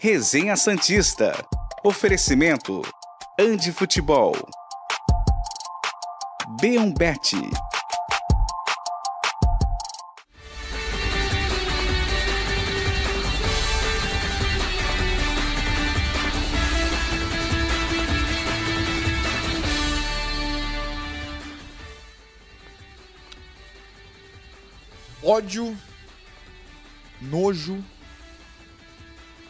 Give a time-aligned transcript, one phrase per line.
[0.00, 1.32] Resenha Santista.
[1.82, 2.82] Oferecimento.
[3.36, 4.32] Andi Futebol.
[6.60, 7.34] B1Bet.
[25.28, 25.76] ódio,
[27.20, 27.84] nojo,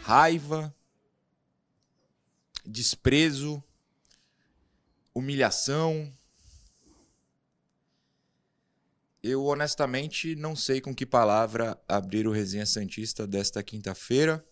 [0.08, 0.74] raiva,
[2.64, 3.62] desprezo,
[5.12, 6.10] humilhação.
[9.22, 14.42] Eu honestamente não sei com que palavra abrir o Resenha Santista desta quinta-feira,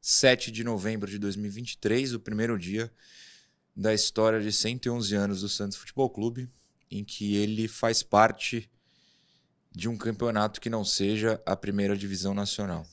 [0.00, 2.94] 7 de novembro de 2023, o primeiro dia
[3.74, 6.48] da história de 111 anos do Santos Futebol Clube,
[6.88, 8.70] em que ele faz parte
[9.72, 12.86] de um campeonato que não seja a primeira divisão nacional.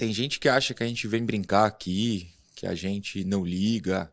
[0.00, 4.10] Tem gente que acha que a gente vem brincar aqui, que a gente não liga.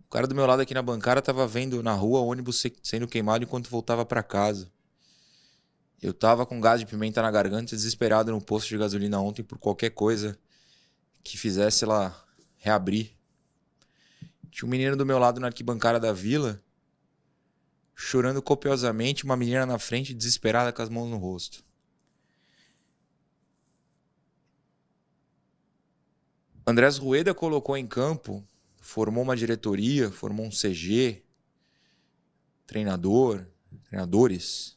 [0.00, 3.44] O cara do meu lado aqui na bancada tava vendo na rua ônibus sendo queimado
[3.44, 4.70] enquanto voltava para casa.
[6.02, 9.56] Eu tava com gás de pimenta na garganta, desesperado no posto de gasolina ontem por
[9.56, 10.38] qualquer coisa
[11.24, 12.14] que fizesse ela
[12.58, 13.16] reabrir.
[14.50, 16.62] Tinha um menino do meu lado na arquibancada da vila,
[17.94, 21.66] chorando copiosamente, uma menina na frente, desesperada com as mãos no rosto.
[26.68, 28.46] Andrés Rueda colocou em campo,
[28.78, 31.22] formou uma diretoria, formou um CG,
[32.66, 33.46] treinador,
[33.84, 34.76] treinadores.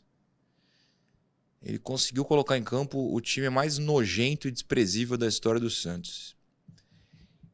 [1.61, 6.33] Ele conseguiu colocar em campo o time mais nojento e desprezível da história do Santos.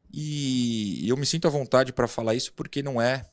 [0.08, 3.28] E eu me sinto à vontade para falar isso porque não é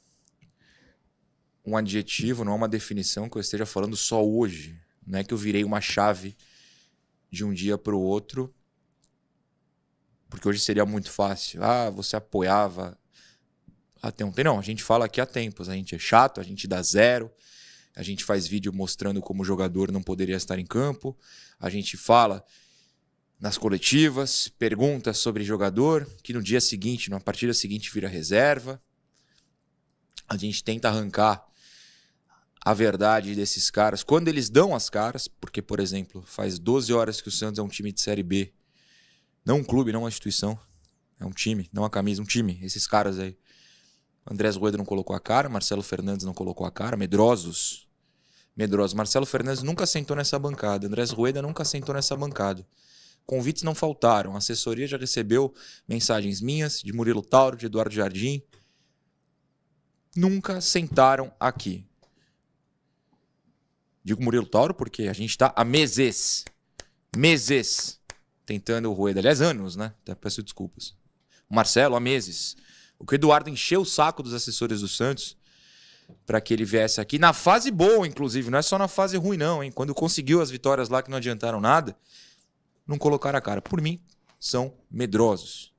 [1.64, 4.76] um adjetivo, não é uma definição que eu esteja falando só hoje.
[5.06, 6.36] Não é que eu virei uma chave
[7.30, 8.52] de um dia para o outro,
[10.36, 11.64] porque hoje seria muito fácil.
[11.64, 12.98] Ah, você apoiava
[14.02, 14.44] até ontem.
[14.44, 15.70] Não, a gente fala aqui há tempos.
[15.70, 17.32] A gente é chato, a gente dá zero.
[17.96, 21.18] A gente faz vídeo mostrando como o jogador não poderia estar em campo.
[21.58, 22.44] A gente fala
[23.40, 28.82] nas coletivas, pergunta sobre jogador, que no dia seguinte, na partida seguinte, vira reserva.
[30.28, 31.46] A gente tenta arrancar
[32.60, 37.22] a verdade desses caras, quando eles dão as caras, porque, por exemplo, faz 12 horas
[37.22, 38.52] que o Santos é um time de Série B,
[39.46, 40.60] não um clube, não uma instituição,
[41.20, 43.38] é um time, não a camisa, um time, esses caras aí.
[44.30, 47.88] Andrés Rueda não colocou a cara, Marcelo Fernandes não colocou a cara, medrosos.
[48.58, 48.96] Medrosos.
[48.96, 52.66] Marcelo Fernandes nunca sentou nessa bancada, Andrés Rueda nunca sentou nessa bancada.
[53.26, 55.54] Convites não faltaram, a assessoria já recebeu
[55.88, 58.42] mensagens minhas, de Murilo Tauro, de Eduardo Jardim.
[60.16, 61.86] Nunca sentaram aqui.
[64.04, 66.46] Digo Murilo Tauro porque a gente está há meses,
[67.16, 68.00] meses,
[68.46, 69.20] tentando o Rueda.
[69.20, 69.94] Aliás, anos, né?
[70.04, 70.96] Até peço desculpas.
[71.50, 72.56] O Marcelo, há meses.
[73.00, 75.38] O que o Eduardo encheu o saco dos assessores do Santos
[76.26, 77.18] para que ele viesse aqui.
[77.18, 78.50] Na fase boa, inclusive.
[78.50, 79.72] Não é só na fase ruim, não, hein?
[79.72, 81.98] Quando conseguiu as vitórias lá que não adiantaram nada,
[82.86, 83.62] não colocaram a cara.
[83.62, 84.00] Por mim,
[84.40, 85.74] são medrosos.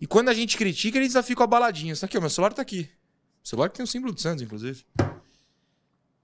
[0.00, 2.00] E quando a gente critica, eles já ficam abaladinhos.
[2.00, 2.90] Tá aqui, ó, meu celular tá aqui.
[3.42, 4.84] O celular que tem o símbolo do Santos, inclusive.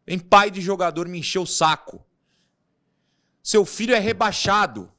[0.06, 2.04] Vem pai de jogador me encher o saco.
[3.42, 4.92] Seu filho é rebaixado.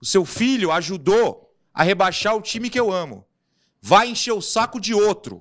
[0.00, 3.26] O seu filho ajudou a rebaixar o time que eu amo.
[3.80, 5.36] Vai encher o saco de outro.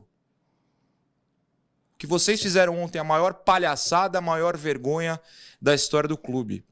[1.93, 5.19] O que vocês fizeram ontem, a maior palhaçada, a maior vergonha
[5.61, 6.63] da história do clube.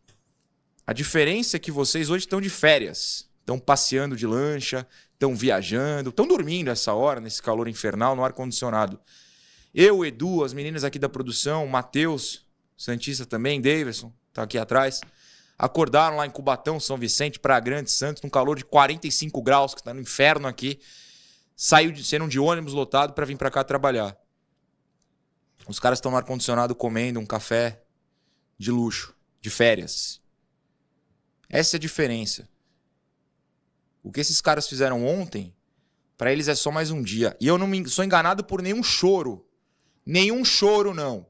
[0.86, 3.28] A diferença é que vocês hoje estão de férias.
[3.42, 9.00] Estão passeando de lancha, estão viajando, estão dormindo essa hora, nesse calor infernal, no ar-condicionado.
[9.74, 12.46] Eu, Edu, as meninas aqui da produção, Matheus,
[12.78, 15.02] Santista também, Davidson, tá aqui atrás.
[15.58, 19.84] Acordaram lá em Cubatão, São Vicente, Praia Grande, Santos, num calor de 45 graus, que
[19.84, 20.80] tá no inferno aqui.
[21.56, 24.16] Saiu de, sendo de ônibus lotado para vir para cá trabalhar.
[25.68, 27.84] Os caras estão no ar-condicionado comendo um café
[28.58, 30.22] de luxo, de férias.
[31.50, 32.48] Essa é a diferença.
[34.04, 35.56] O que esses caras fizeram ontem,
[36.16, 37.36] para eles é só mais um dia.
[37.42, 39.48] E eu não me, sou enganado por nenhum choro
[40.08, 41.28] Nenhum choro, não.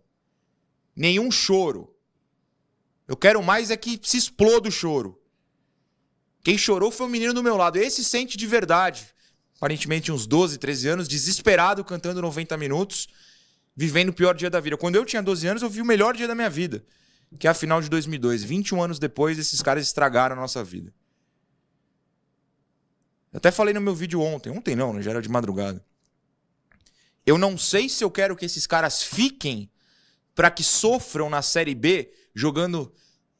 [0.95, 1.96] Nenhum choro.
[3.07, 5.21] Eu quero mais é que se exploda o choro.
[6.43, 7.77] Quem chorou foi o menino do meu lado.
[7.77, 9.07] Esse sente de verdade.
[9.55, 13.07] Aparentemente, uns 12, 13 anos, desesperado, cantando 90 minutos,
[13.75, 14.77] vivendo o pior dia da vida.
[14.77, 16.85] Quando eu tinha 12 anos, eu vi o melhor dia da minha vida,
[17.39, 18.43] que é a final de 2002.
[18.43, 20.93] 21 anos depois, esses caras estragaram a nossa vida.
[23.33, 24.51] Eu até falei no meu vídeo ontem.
[24.51, 25.01] Ontem não, né?
[25.01, 25.83] já era de madrugada.
[27.25, 29.69] Eu não sei se eu quero que esses caras fiquem
[30.33, 32.93] para que sofram na Série B jogando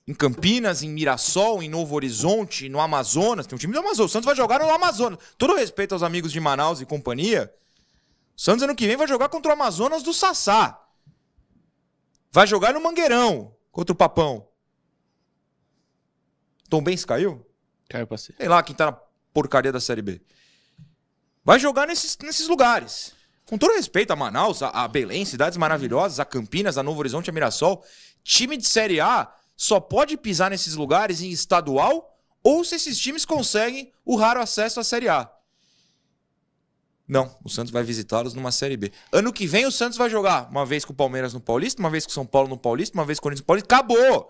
[0.07, 3.45] em Campinas, em Mirassol, em Novo Horizonte, no Amazonas.
[3.45, 4.09] Tem um time do Amazonas.
[4.09, 5.19] O Santos vai jogar no Amazonas.
[5.38, 7.53] Todo respeito aos amigos de Manaus e companhia.
[8.35, 10.83] O Santos ano que vem vai jogar contra o Amazonas do Sassá.
[12.31, 14.47] Vai jogar no Mangueirão contra o Papão.
[16.69, 17.45] Tom Benz caiu?
[17.89, 18.35] Caiu pra ser.
[18.38, 19.00] Sei lá quem tá na
[19.33, 20.21] porcaria da Série B.
[21.43, 23.13] Vai jogar nesses, nesses lugares.
[23.45, 27.29] Com todo respeito a Manaus, a, a Belém, cidades maravilhosas, a Campinas, a Novo Horizonte,
[27.29, 27.83] a Mirassol.
[28.27, 32.13] Time de Série A só pode pisar nesses lugares em estadual
[32.44, 35.31] ou se esses times conseguem o raro acesso à Série A.
[37.07, 38.91] Não, o Santos vai visitá-los numa Série B.
[39.13, 41.89] Ano que vem o Santos vai jogar uma vez com o Palmeiras no Paulista, uma
[41.89, 43.74] vez com o São Paulo no Paulista, uma vez com o Corinthians no Paulista.
[43.74, 44.29] Acabou!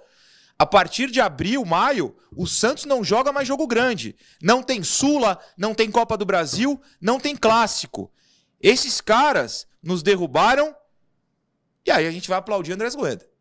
[0.60, 4.16] A partir de abril, maio, o Santos não joga mais jogo grande.
[4.40, 8.12] Não tem Sula, não tem Copa do Brasil, não tem Clássico.
[8.62, 10.76] Esses caras nos derrubaram
[11.84, 13.37] e aí a gente vai aplaudir Andrés Goeda.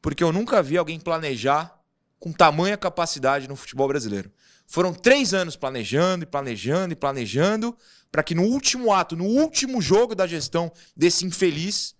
[0.00, 1.78] Porque eu nunca vi alguém planejar
[2.18, 4.30] com tamanha capacidade no futebol brasileiro.
[4.66, 7.76] Foram três anos planejando e planejando e planejando
[8.10, 11.94] para que no último ato, no último jogo da gestão desse infeliz,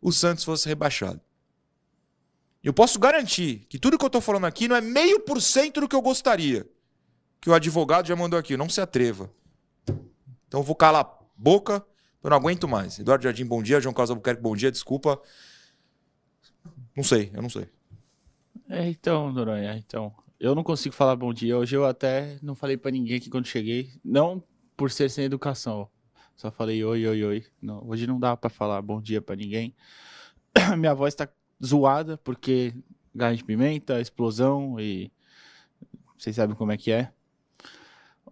[0.00, 1.20] o Santos fosse rebaixado.
[2.62, 5.80] Eu posso garantir que tudo que eu estou falando aqui não é meio por cento
[5.80, 6.68] do que eu gostaria.
[7.40, 9.30] Que o advogado já mandou aqui, não se atreva.
[10.48, 11.84] Então eu vou calar a boca,
[12.22, 12.98] eu não aguento mais.
[12.98, 13.80] Eduardo Jardim, bom dia.
[13.80, 14.72] João Carlos Albuquerque, bom dia.
[14.72, 15.20] Desculpa.
[16.96, 17.68] Não sei, eu não sei.
[18.68, 20.14] É, então, Noronha, então.
[20.40, 21.56] Eu não consigo falar bom dia.
[21.56, 23.90] Hoje eu até não falei para ninguém aqui quando cheguei.
[24.04, 24.42] Não
[24.76, 25.88] por ser sem educação.
[26.36, 27.46] Só falei oi, oi, oi.
[27.60, 29.74] Não, hoje não dá para falar bom dia para ninguém.
[30.78, 31.28] Minha voz tá
[31.64, 32.74] zoada porque
[33.14, 35.10] gás de pimenta, explosão e
[36.16, 37.10] vocês sabem como é que é.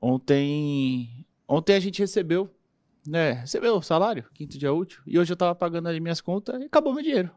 [0.01, 2.51] Ontem, ontem a gente recebeu,
[3.07, 3.33] né?
[3.33, 6.65] Recebeu o salário, quinto dia útil, e hoje eu tava pagando ali minhas contas e
[6.65, 7.31] acabou meu dinheiro.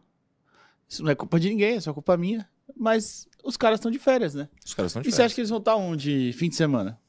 [0.89, 2.47] Isso não é culpa de ninguém, é só culpa minha.
[2.75, 4.47] Mas os caras estão de férias, né?
[4.65, 5.25] Os caras estão de E você férias.
[5.31, 6.99] acha que eles vão estar onde fim de semana?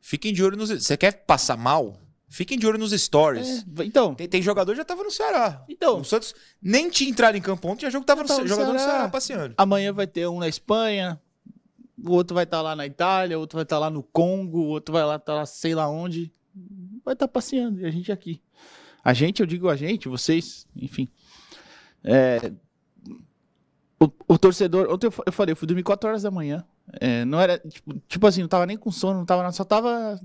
[0.00, 0.70] Fiquem de olho nos.
[0.70, 1.98] Você quer passar mal?
[2.30, 3.64] Fiquem de olho nos stories.
[3.78, 5.64] É, então, Tem, tem jogador que já tava no Ceará.
[5.68, 6.00] Então.
[6.00, 8.48] O Santos nem tinha entrado em campo ontem, tinha jogo tava no, Já tava no
[8.48, 8.92] jogador no Ceará.
[8.94, 9.54] Ceará passeando.
[9.56, 11.18] amanhã vai ter um na Espanha,
[11.96, 14.66] o outro vai estar lá na Itália, o outro vai estar lá no Congo, o
[14.66, 16.30] outro vai lá estar lá sei lá onde.
[17.04, 18.42] Vai estar passeando, e a gente aqui.
[19.02, 21.08] A gente, eu digo a gente, vocês, enfim.
[22.04, 22.52] É,
[24.00, 26.64] o, o torcedor, ontem eu, eu falei, eu fui dormir 4 horas da manhã.
[27.00, 29.64] É, não era, tipo, tipo assim, não tava nem com sono, não tava nada, só
[29.64, 30.20] tava.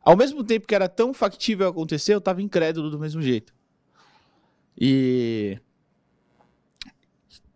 [0.00, 3.54] Ao mesmo tempo que era tão factível acontecer, eu tava incrédulo do mesmo jeito.
[4.78, 5.58] E.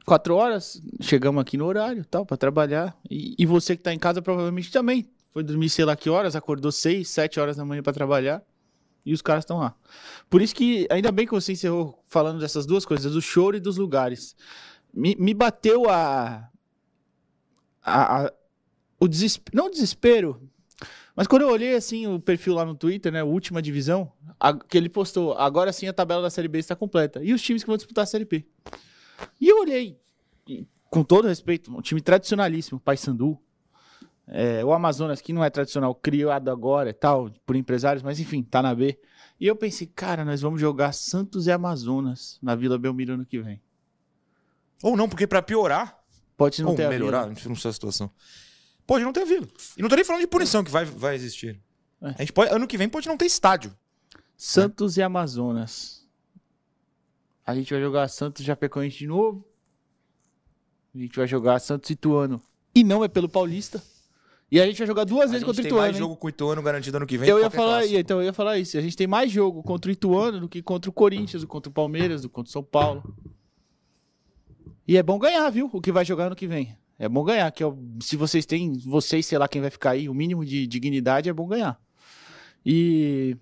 [0.06, 2.96] Quatro horas, chegamos aqui no horário, tal, para trabalhar.
[3.10, 6.34] E, e você que tá em casa provavelmente também foi dormir sei lá que horas,
[6.34, 8.42] acordou seis, sete horas da manhã para trabalhar.
[9.04, 9.74] E os caras estão lá.
[10.28, 13.60] Por isso que, ainda bem que você encerrou falando dessas duas coisas, do choro e
[13.60, 14.34] dos lugares.
[14.98, 16.50] Me, me bateu a,
[17.82, 18.32] a, a-
[19.00, 20.42] o desespero, não o desespero,
[21.14, 24.76] mas quando eu olhei assim o perfil lá no Twitter, né, última divisão, a- que
[24.76, 27.68] ele postou, agora sim a tabela da Série B está completa e os times que
[27.68, 28.44] vão disputar a Série B.
[29.40, 29.98] E eu olhei,
[30.90, 33.38] com todo respeito, um time tradicionalíssimo, Paysandu,
[34.26, 38.42] é, o Amazonas que não é tradicional, criado agora e tal, por empresários, mas enfim,
[38.42, 38.98] tá na B.
[39.40, 43.40] E eu pensei, cara, nós vamos jogar Santos e Amazonas na Vila Belmiro ano que
[43.40, 43.60] vem.
[44.82, 45.98] Ou não, porque pra piorar,
[46.36, 47.48] Pode não ou ter a melhorar, Vila.
[47.48, 48.10] não sei a situação.
[48.86, 49.46] Pode não ter vila.
[49.76, 51.60] E não tô nem falando de punição que vai, vai existir.
[52.00, 52.08] É.
[52.10, 53.76] A gente pode, ano que vem pode não ter estádio.
[54.36, 56.06] Santos e Amazonas.
[57.44, 59.44] A gente vai jogar Santos e Chapecoense de novo.
[60.94, 62.40] A gente vai jogar Santos e Ituano.
[62.74, 63.82] E não é pelo Paulista.
[64.50, 65.82] E a gente vai jogar duas A vezes gente contra o tem Ituano.
[65.82, 65.98] mais hein?
[66.00, 67.28] jogo com o Ituano garantido ano que vem.
[67.28, 67.98] Eu ia falar, clássico.
[67.98, 68.78] então eu ia falar isso.
[68.78, 71.68] A gente tem mais jogo contra o Ituano do que contra o Corinthians, do contra
[71.68, 73.14] o Palmeiras, do contra o São Paulo.
[74.88, 75.68] E é bom ganhar, viu?
[75.72, 76.74] O que vai jogar ano que vem.
[76.98, 77.66] É bom ganhar, que é
[78.00, 81.32] se vocês têm, vocês, sei lá quem vai ficar aí, o mínimo de dignidade é
[81.32, 81.78] bom ganhar.
[82.66, 83.36] E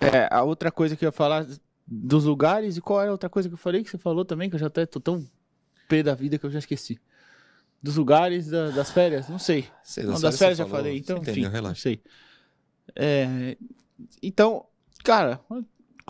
[0.00, 1.46] é, a outra coisa que eu ia falar
[1.86, 4.48] dos lugares, e qual era a outra coisa que eu falei que você falou também,
[4.48, 5.26] que eu já até tô tão
[5.88, 6.98] pé da vida que eu já esqueci.
[7.82, 9.66] Dos lugares, da- das férias, não sei.
[9.82, 11.80] Sei, Não, das das férias férias já falou, falei, então, entendeu, enfim, não relaxa.
[11.82, 12.00] sei.
[12.96, 13.56] É,
[14.22, 14.64] então,
[15.04, 15.40] cara,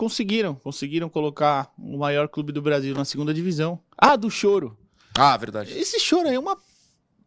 [0.01, 3.79] conseguiram, conseguiram colocar o maior clube do Brasil na segunda divisão.
[3.95, 4.75] Ah, do choro.
[5.15, 5.77] Ah, verdade.
[5.77, 6.57] Esse choro aí é uma,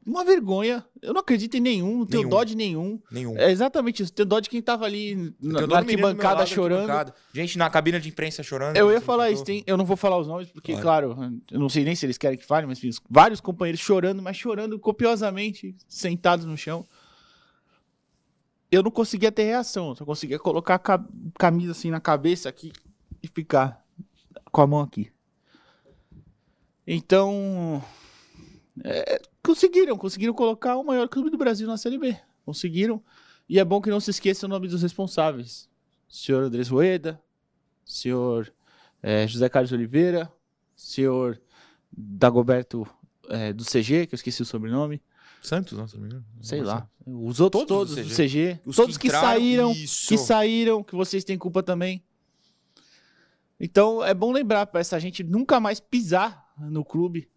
[0.04, 0.85] uma vergonha.
[1.00, 2.31] Eu não acredito em nenhum, não tenho Nenhum.
[2.31, 3.00] dó de nenhum.
[3.12, 3.38] Nenhum.
[3.38, 6.90] É exatamente isso, tenho dó de quem tava ali na, na arquibancada lado, chorando.
[6.90, 7.14] arquibancada.
[7.33, 8.76] Gente na cabine de imprensa chorando.
[8.76, 11.16] Eu ia falar isso, tem, eu não vou falar os nomes, porque, claro,
[11.52, 14.37] eu não sei nem se eles querem que fale, mas enfim, vários companheiros chorando, mas
[14.37, 16.85] chorando copiosamente, sentados no chão.
[18.75, 21.04] Eu não conseguia ter reação, só conseguia colocar a ca-
[21.38, 22.73] camisa assim na cabeça aqui
[23.23, 23.85] e ficar
[24.50, 25.11] com a mão aqui.
[26.87, 27.83] Então,
[28.83, 32.16] É, conseguiram, conseguiram colocar o maior clube do Brasil na Série B.
[32.45, 33.00] Conseguiram.
[33.49, 35.69] E é bom que não se esqueça o nome dos responsáveis.
[36.09, 37.23] Senhor Andrés Rueda,
[37.85, 38.52] senhor
[39.00, 40.31] é, José Carlos Oliveira,
[40.75, 41.40] senhor
[41.97, 42.85] Dagoberto
[43.28, 45.00] é, do CG, que eu esqueci o sobrenome.
[45.47, 46.25] Santos, não, se não me engano.
[46.41, 46.89] Sei Não lá.
[47.07, 48.59] Os outros Todos todos, do CG.
[48.65, 50.09] Os todos que, entraram, saíram, isso.
[50.09, 52.03] que saíram, que vocês têm culpa também.
[53.61, 57.29] Então é bom lembrar para essa gente nunca mais pisar no clube.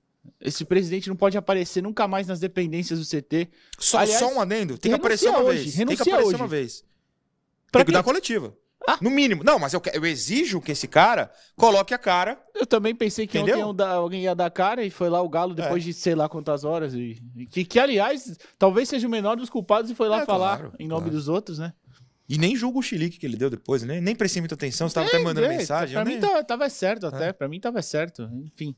[0.42, 3.50] Esse presidente não pode aparecer nunca mais nas dependências do CT.
[3.80, 4.78] Só, Aliás, só um adendo.
[4.78, 5.76] Tem que aparecer uma hoje, vez.
[5.76, 6.36] Tem que aparecer hoje.
[6.36, 6.84] uma vez.
[7.72, 7.98] Pra Tem que quê?
[7.98, 8.56] dar coletiva.
[8.89, 8.98] Ah.
[9.01, 9.44] No mínimo.
[9.44, 12.41] Não, mas eu, eu exijo que esse cara coloque a cara.
[12.56, 13.67] Eu também pensei que Entendeu?
[13.67, 16.63] ontem alguém ia dar cara e foi lá o Galo depois de sei lá quantas
[16.63, 16.94] horas.
[16.94, 20.58] E, que, que, aliás, talvez seja o menor dos culpados e foi lá É, falar
[20.60, 21.17] claro, em nome claro.
[21.17, 21.74] dos outros, né?
[22.29, 24.00] E nem julgo o chilique que ele deu depois, né?
[24.00, 24.88] Nem prestei muita atenção.
[24.88, 25.94] Você tava até É, mandando é, mensagem.
[25.94, 27.34] Pra mim nem- tava, tava certo até.
[27.34, 28.24] Pra mim tava certo.
[28.53, 28.74] Enfim.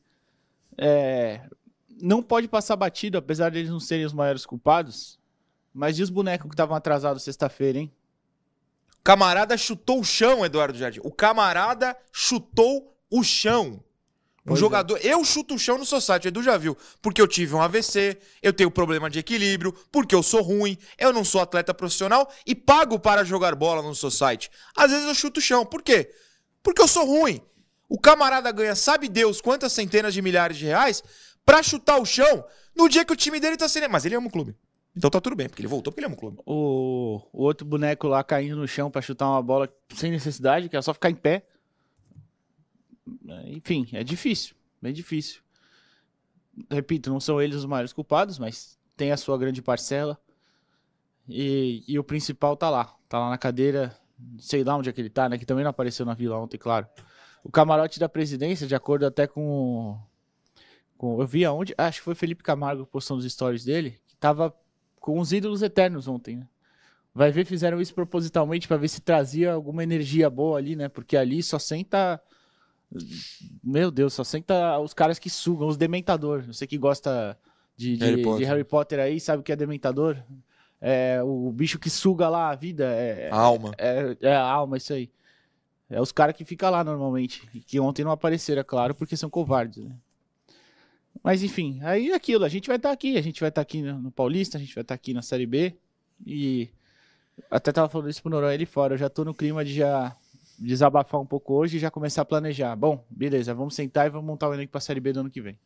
[0.77, 1.41] É,
[2.01, 5.19] não pode passar batido, apesar deles não serem os maiores culpados.
[5.73, 7.91] Mas e os bonecos que estavam atrasados sexta-feira, hein?
[9.03, 10.99] Camarada chutou o chão, Eduardo Jardim.
[11.03, 13.83] O camarada chutou o chão.
[14.45, 14.61] Pois é.
[14.61, 14.99] jogador.
[15.03, 16.77] Eu chuto o chão no Society, o Edu já viu.
[17.01, 21.13] Porque eu tive um AVC, eu tenho problema de equilíbrio, porque eu sou ruim, eu
[21.13, 24.49] não sou atleta profissional e pago para jogar bola no Society.
[24.75, 25.65] Às vezes eu chuto o chão.
[25.65, 26.11] Por quê?
[26.63, 27.41] Porque eu sou ruim.
[27.87, 31.03] O camarada ganha, sabe Deus, quantas centenas de milhares de reais
[31.45, 33.89] pra chutar o chão no dia que o time dele tá sendo.
[33.89, 34.55] Mas ele ama o clube.
[34.96, 36.38] Então tá tudo bem, porque ele voltou porque ele ama o clube.
[36.46, 40.75] O, o outro boneco lá caindo no chão pra chutar uma bola sem necessidade, que
[40.75, 41.46] é só ficar em pé.
[43.46, 44.55] Enfim, é difícil.
[44.81, 45.41] Bem difícil.
[46.69, 50.19] Repito, não são eles os maiores culpados, mas tem a sua grande parcela.
[51.27, 52.96] E, e o principal tá lá.
[53.08, 53.96] Tá lá na cadeira.
[54.38, 55.38] Sei lá onde é que ele tá, né?
[55.38, 56.88] Que também não apareceu na vila ontem, claro.
[57.43, 59.98] O camarote da presidência, de acordo até com.
[60.98, 61.74] com eu vi aonde.
[61.77, 63.98] Acho que foi Felipe Camargo postando os stories dele.
[64.08, 64.53] Que tava
[64.99, 66.47] com os ídolos eternos ontem, né?
[67.13, 70.87] Vai ver, fizeram isso propositalmente pra ver se trazia alguma energia boa ali, né?
[70.87, 72.21] Porque ali só senta.
[73.63, 76.43] Meu Deus, só senta os caras que sugam, os dementador.
[76.43, 77.37] Você que gosta
[77.75, 78.47] de, de- Harry de Potter.
[78.47, 80.17] Harry Potter aí, sabe o que é dementador?
[80.81, 82.85] É o bicho que suga lá a vida.
[82.85, 83.71] É, A alma.
[83.77, 85.09] é, é a alma, isso aí.
[85.89, 87.47] É os caras que ficam lá normalmente.
[87.53, 89.95] E que ontem não apareceram, é claro, porque são covardes, né?
[91.23, 93.81] Mas enfim, aí é aquilo, a gente vai estar aqui, a gente vai estar aqui
[93.81, 95.75] no, Paulista, a gente vai estar aqui na Série B.
[96.25, 96.69] E
[97.49, 100.15] até tava falando isso pro Noronha ali fora, eu já tô no clima de já
[100.57, 102.75] desabafar um pouco hoje e já começar a planejar.
[102.75, 105.41] Bom, beleza, vamos sentar e vamos montar o elenco pra Série B do ano que
[105.41, 105.57] vem.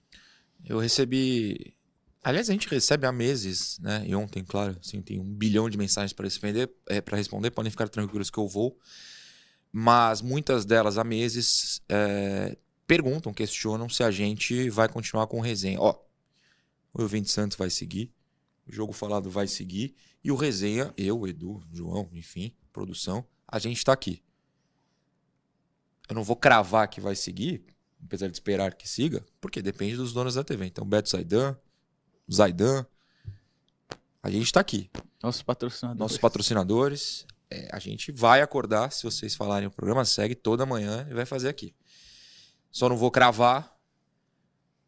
[0.66, 1.74] Eu recebi.
[2.24, 4.04] Aliás, a gente recebe há meses, né?
[4.08, 7.52] E ontem, claro, assim, tem um bilhão de mensagens para responder, é, para responder.
[7.52, 8.78] Podem ficar tranquilos que eu vou.
[9.72, 15.42] Mas muitas delas há meses é, perguntam, questionam se a gente vai continuar com o
[15.42, 15.80] resenha.
[15.80, 15.98] Ó,
[16.94, 18.14] o Evento Santos vai seguir,
[18.68, 23.84] o Jogo Falado vai seguir, e o resenha, eu, Edu, João, enfim, produção, a gente
[23.84, 24.22] tá aqui.
[26.08, 27.66] Eu não vou cravar que vai seguir,
[28.06, 30.66] apesar de esperar que siga, porque depende dos donos da TV.
[30.66, 31.58] Então, Beto Zaidan,
[32.32, 32.86] Zaidan,
[34.22, 34.90] a gente tá aqui.
[35.22, 36.00] Nossos patrocinadores.
[36.00, 41.08] Nossos patrocinadores, é, a gente vai acordar, se vocês falarem o programa, segue toda manhã
[41.10, 41.74] e vai fazer aqui.
[42.74, 43.78] Só não vou cravar,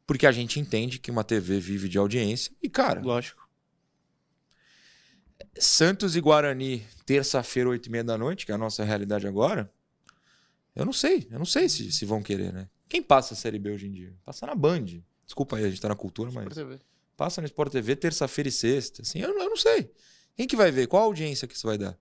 [0.07, 2.51] porque a gente entende que uma TV vive de audiência.
[2.61, 3.47] E, cara, Lógico.
[5.59, 9.71] Santos e Guarani, terça-feira, oito e meia da noite, que é a nossa realidade agora.
[10.75, 12.67] Eu não sei, eu não sei se, se vão querer, né?
[12.89, 14.13] Quem passa a Série B hoje em dia?
[14.25, 14.85] Passa na Band.
[15.23, 16.47] Desculpa aí, a gente tá na cultura, mas
[17.15, 19.03] passa no Sport TV terça-feira e sexta.
[19.03, 19.91] Assim, eu, eu não sei.
[20.35, 20.87] Quem que vai ver?
[20.87, 21.95] Qual a audiência que isso vai dar?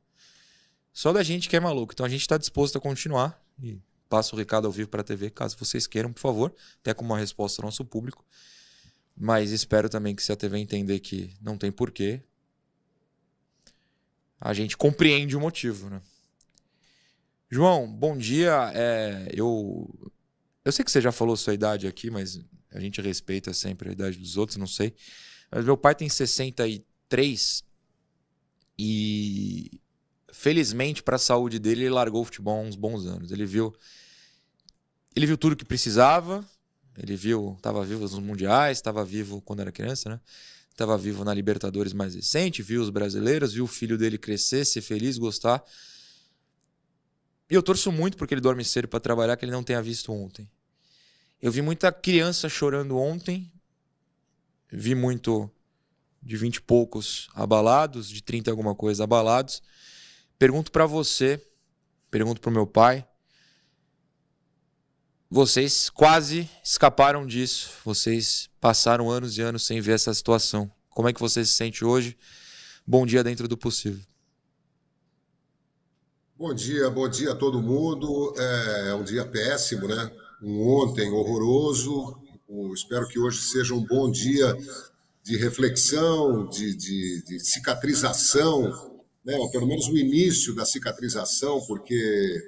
[0.95, 1.93] Só da gente que é maluco.
[1.93, 3.41] Então a gente está disposto a continuar.
[3.63, 6.55] E passo o recado ao vivo para a TV, caso vocês queiram, por favor.
[6.81, 8.25] Até como uma resposta ao nosso público.
[9.17, 12.23] Mas espero também que se a TV entender que não tem porquê,
[14.41, 16.03] a gente compreende o motivo, né?
[17.51, 18.73] João, bom dia.
[18.75, 19.89] É, eu,
[20.65, 22.41] eu sei que você já falou sua idade aqui, mas
[22.73, 24.95] a gente respeita sempre a idade dos outros, não sei.
[25.51, 27.65] Mas meu pai tem 63
[28.77, 29.81] e
[30.35, 33.31] felizmente para a saúde dele ele largou o futebol há uns bons anos.
[33.31, 33.75] Ele viu
[35.15, 36.45] ele viu tudo que precisava.
[36.97, 40.21] Ele viu, estava vivo nos mundiais, estava vivo quando era criança, né?
[40.71, 44.81] Estava vivo na Libertadores mais recente, viu os brasileiros, viu o filho dele crescer, ser
[44.81, 45.63] feliz, gostar.
[47.49, 50.13] E eu torço muito porque ele dorme cedo para trabalhar que ele não tenha visto
[50.13, 50.49] ontem.
[51.41, 53.53] Eu vi muita criança chorando ontem.
[54.73, 55.51] Vi muito
[56.21, 59.63] de 20 e poucos abalados, de 30 e alguma coisa abalados.
[60.39, 61.41] Pergunto para você,
[62.11, 63.07] pergunto pro meu pai.
[65.31, 67.71] vocês quase escaparam disso.
[67.85, 70.71] Vocês passaram anos e anos sem ver essa situação.
[70.91, 72.17] Como é que você se sente hoje?
[72.87, 74.01] Bom dia dentro do possível.
[76.37, 78.35] Bom dia, bom dia a todo mundo.
[78.37, 80.11] É um dia péssimo, né?
[80.43, 82.21] Um ontem horroroso.
[82.75, 84.57] espero que hoje seja um bom dia
[85.23, 88.94] de reflexão, de, de, de cicatrização,
[89.25, 89.37] né?
[89.37, 92.41] Ou pelo menos o início da cicatrização, porque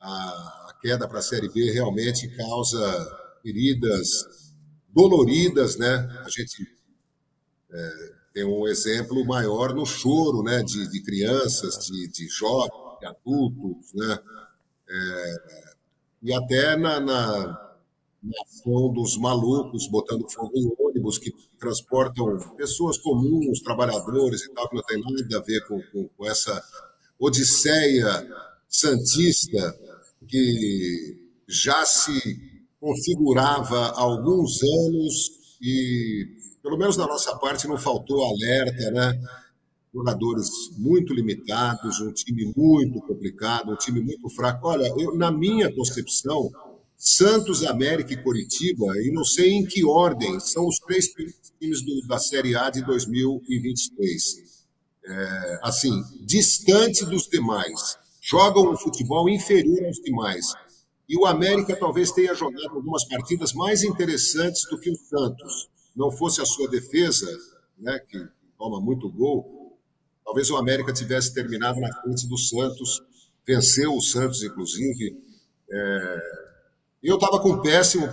[0.00, 4.08] a, queda para a Série B realmente causa feridas
[4.88, 6.22] doloridas, né?
[6.24, 6.66] A gente
[7.70, 7.90] é,
[8.32, 10.62] tem um exemplo maior no choro, né?
[10.62, 14.18] De, de crianças, de, de jovens de adultos, né?
[14.88, 15.34] É,
[16.22, 17.65] e até na, na,
[18.22, 24.68] na, ação dos malucos botando fogo em ônibus que transportam pessoas comuns, trabalhadores e tal,
[24.68, 26.62] que não tem nada a ver com, com, com essa
[27.18, 28.26] odisseia
[28.68, 29.74] santista
[30.26, 31.16] que
[31.48, 32.40] já se
[32.80, 35.30] configurava há alguns anos
[35.60, 36.26] e,
[36.62, 39.20] pelo menos da nossa parte, não faltou alerta, né?
[39.96, 44.68] jogadores muito limitados, um time muito complicado, um time muito fraco.
[44.68, 46.50] Olha, eu, na minha concepção,
[47.06, 51.06] Santos, América e Coritiba, e não sei em que ordem, são os três
[51.58, 54.22] times do, da Série A de 2023.
[55.04, 60.46] É, assim, distante dos demais, jogam um futebol inferior aos demais.
[61.08, 65.68] E o América talvez tenha jogado algumas partidas mais interessantes do que o Santos.
[65.94, 67.30] Não fosse a sua defesa,
[67.78, 68.26] né, que
[68.58, 69.56] toma muito gol,
[70.26, 73.00] Talvez o América tivesse terminado na frente do Santos,
[73.46, 75.16] venceu o Santos, inclusive.
[75.70, 76.45] É...
[77.06, 78.10] Eu estava com um péssimo é,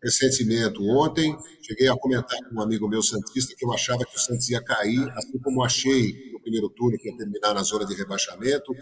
[0.00, 1.38] pressentimento ontem.
[1.62, 4.60] Cheguei a comentar com um amigo meu santista que eu achava que o Santos ia
[4.60, 8.74] cair, assim como achei no primeiro turno que ia terminar na zona de rebaixamento.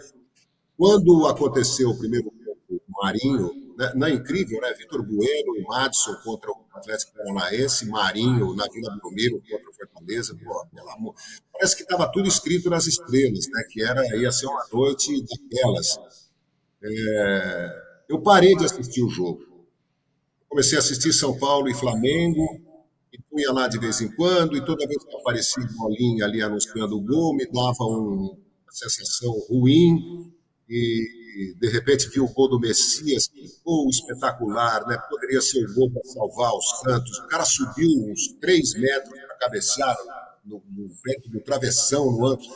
[0.78, 4.72] Quando aconteceu o primeiro tempo, o Marinho né, não é incrível, né?
[4.72, 10.34] Vitor Bueno e Madison contra o Atlético Paranaense, Marinho na Vila Belmiro contra o Fortaleza.
[10.42, 11.14] Pô, pelo amor.
[11.52, 13.62] Parece que estava tudo escrito nas estrelas, né?
[13.68, 15.98] Que era, ia ser uma noite daquelas.
[16.82, 19.40] É, eu parei de assistir o jogo.
[20.48, 22.44] Comecei a assistir São Paulo e Flamengo,
[23.12, 26.96] e punha lá de vez em quando, e toda vez que aparecia bolinha ali anunciando
[26.96, 30.28] o gol, me dava um, uma sensação ruim,
[30.68, 34.98] e de repente viu o gol do Messias, que gol espetacular, né?
[35.08, 37.18] Poderia ser o gol para salvar os Santos.
[37.20, 39.96] O cara subiu uns três metros para cabecear
[40.44, 42.48] no, no travessão, no ângulo.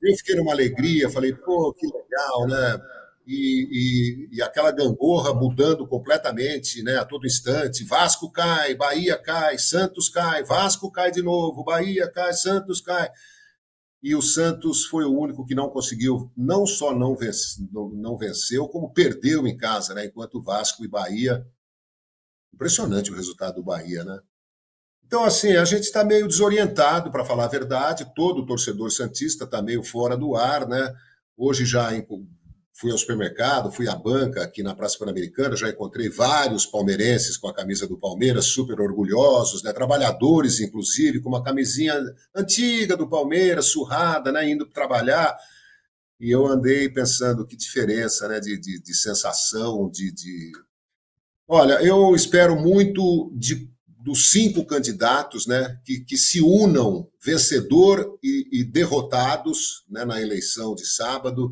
[0.00, 2.80] Eu fiquei numa alegria, falei, pô, que legal, né?
[3.26, 7.82] E, e, e, aquela gangorra mudando completamente, né, a todo instante.
[7.82, 13.08] Vasco cai, Bahia cai, Santos cai, Vasco cai de novo, Bahia cai, Santos cai
[14.04, 18.18] e o Santos foi o único que não conseguiu, não só não, vence, não, não
[18.18, 20.04] venceu, como perdeu em casa, né?
[20.04, 21.42] enquanto Vasco e Bahia.
[22.52, 24.20] Impressionante o resultado do Bahia, né?
[25.06, 29.62] Então, assim, a gente está meio desorientado, para falar a verdade, todo torcedor Santista está
[29.62, 30.94] meio fora do ar, né?
[31.34, 31.90] Hoje já
[32.74, 37.46] fui ao supermercado, fui à banca aqui na Praça Pan-Americana, já encontrei vários palmeirenses com
[37.46, 39.72] a camisa do Palmeiras, super orgulhosos, né?
[39.72, 41.94] trabalhadores, inclusive, com uma camisinha
[42.34, 44.50] antiga do Palmeiras, surrada, né?
[44.50, 45.36] indo trabalhar.
[46.18, 48.40] E eu andei pensando que diferença né?
[48.40, 50.50] de, de, de sensação, de, de.
[51.46, 53.70] Olha, eu espero muito de,
[54.02, 55.78] dos cinco candidatos né?
[55.84, 60.04] que, que se unam, vencedor e, e derrotados, né?
[60.04, 61.48] na eleição de sábado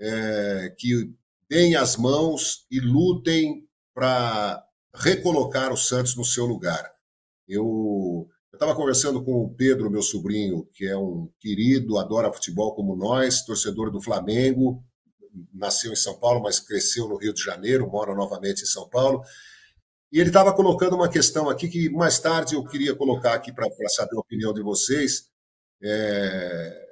[0.00, 1.12] é, que
[1.48, 6.90] deem as mãos e lutem para recolocar o Santos no seu lugar.
[7.46, 12.96] Eu estava conversando com o Pedro, meu sobrinho, que é um querido, adora futebol como
[12.96, 14.82] nós, torcedor do Flamengo,
[15.52, 19.22] nasceu em São Paulo, mas cresceu no Rio de Janeiro, mora novamente em São Paulo.
[20.12, 23.68] E ele estava colocando uma questão aqui que mais tarde eu queria colocar aqui para
[23.88, 25.28] saber a opinião de vocês.
[25.82, 26.83] É,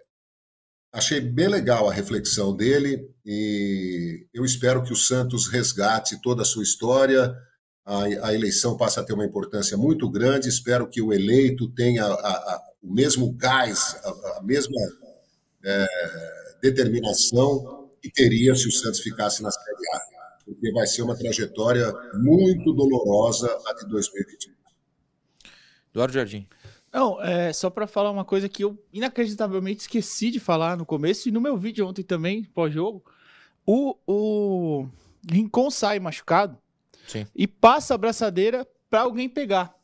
[0.92, 6.44] Achei bem legal a reflexão dele e eu espero que o Santos resgate toda a
[6.44, 7.34] sua história.
[7.82, 10.50] A, a eleição passa a ter uma importância muito grande.
[10.50, 13.96] Espero que o eleito tenha a, a, o mesmo gás,
[14.36, 14.78] a, mesma
[15.64, 15.86] é,
[16.60, 20.00] determinação que teria se o Santos ficasse na Série A,
[20.44, 24.52] porque vai ser uma trajetória muito dolorosa a de 2021.
[25.90, 26.46] Eduardo Jardim.
[26.92, 31.28] Não, é só para falar uma coisa que eu inacreditavelmente esqueci de falar no começo
[31.28, 33.02] e no meu vídeo ontem também, pós-jogo.
[33.64, 34.88] O, o
[35.28, 36.58] Rincon sai machucado
[37.06, 37.26] Sim.
[37.34, 39.74] e passa a braçadeira para alguém pegar.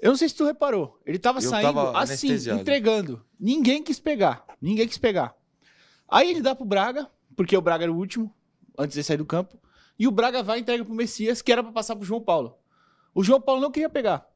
[0.00, 1.00] Eu não sei se tu reparou.
[1.06, 3.24] Ele tava eu saindo tava assim, entregando.
[3.38, 4.44] Ninguém quis pegar.
[4.60, 5.34] Ninguém quis pegar.
[6.08, 8.34] Aí ele dá pro Braga, porque o Braga era o último,
[8.76, 9.58] antes de sair do campo.
[9.98, 12.58] E o Braga vai e entrega pro Messias, que era pra passar pro João Paulo.
[13.14, 14.28] O João Paulo não queria pegar.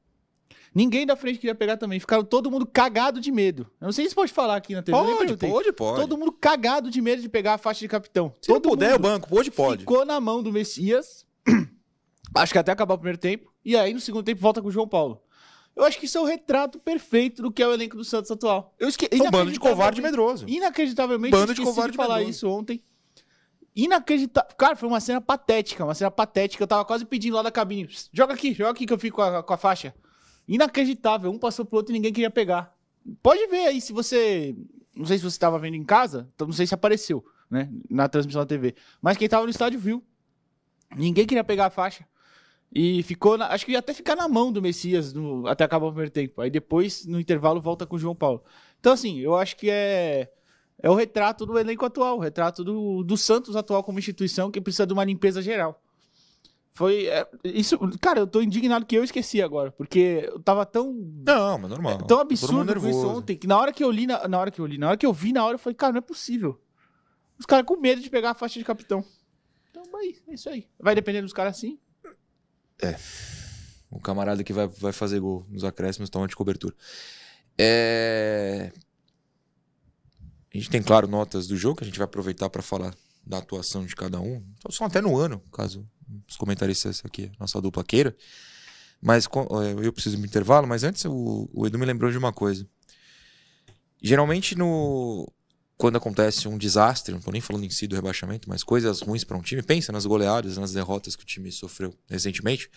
[0.75, 1.99] Ninguém da frente queria pegar também.
[1.99, 3.63] Ficaram todo mundo cagado de medo.
[3.81, 4.97] Eu não sei se pode falar aqui na TV.
[4.97, 6.01] Pode, pode, pode.
[6.01, 8.33] Todo mundo cagado de medo de pegar a faixa de capitão.
[8.41, 9.29] Se não todo puder, mundo o banco.
[9.29, 9.81] Pode, pode.
[9.81, 11.27] ficou na mão do Messias.
[12.35, 13.53] acho que até acabar o primeiro tempo.
[13.65, 15.23] E aí, no segundo tempo, volta com o João Paulo.
[15.75, 18.31] Eu acho que isso é o retrato perfeito do que é o elenco do Santos
[18.31, 18.75] atual.
[18.79, 19.09] Eu esque...
[19.11, 20.45] É um bando de covarde medroso.
[20.49, 22.31] Inacreditavelmente, Bando eu de covarde de falar medroso.
[22.31, 22.83] isso ontem.
[23.75, 24.51] Inacreditável.
[24.57, 26.63] Cara, foi uma cena patética, uma cena patética.
[26.63, 27.87] Eu tava quase pedindo lá da cabine.
[27.87, 29.95] "Psst, Joga aqui, joga aqui que eu fico com a, com a faixa.
[30.55, 31.31] Inacreditável.
[31.31, 32.77] Um passou pro outro e ninguém queria pegar.
[33.23, 34.55] Pode ver aí se você.
[34.95, 37.71] Não sei se você tava vendo em casa, então não sei se apareceu, né?
[37.89, 38.75] Na transmissão da TV.
[39.01, 40.05] Mas quem tava no estádio viu.
[40.97, 42.05] Ninguém queria pegar a faixa.
[42.73, 45.87] E ficou, na- acho que ia até ficar na mão do Messias no- até acabar
[45.87, 46.41] o primeiro tempo.
[46.41, 48.43] Aí depois, no intervalo, volta com o João Paulo.
[48.81, 50.31] Então, assim, eu acho que é,
[50.83, 54.61] é o retrato do elenco atual, o retrato do, do Santos atual como instituição que
[54.61, 55.81] precisa de uma limpeza geral.
[56.73, 57.07] Foi.
[57.07, 60.93] é, isso, cara, eu tô indignado que eu esqueci agora, porque eu tava tão.
[60.93, 61.99] Não, mas normal.
[61.99, 64.51] Tão Todo mundo absurdo isso ontem, que na hora que eu li, na, na hora
[64.51, 66.03] que eu li, na hora que eu vi, na hora eu falei, cara, não é
[66.03, 66.61] possível.
[67.39, 69.05] Os caras com medo de pegar a faixa de capitão.
[69.71, 70.69] Então, aí, é isso aí.
[70.79, 71.79] Vai depender dos caras sim.
[73.91, 76.75] O camarada que vai, vai fazer gol nos acréscimos toma de cobertura.
[77.59, 78.73] É...
[80.53, 83.39] A gente tem, claro, notas do jogo que a gente vai aproveitar para falar da
[83.39, 84.45] atuação de cada um.
[84.59, 85.87] Então, São até no ano, caso
[86.29, 88.17] os comentaristas aqui, nossa dupla queira.
[89.01, 92.19] Mas eh, eu preciso de um intervalo, mas antes o, o Edu me lembrou de
[92.19, 92.67] uma coisa.
[94.03, 95.31] Geralmente no
[95.77, 99.25] quando acontece um desastre, não tô nem falando em si do rebaixamento, mas coisas ruins
[99.25, 102.71] para um time, pensa nas goleadas, nas derrotas que o time sofreu recentemente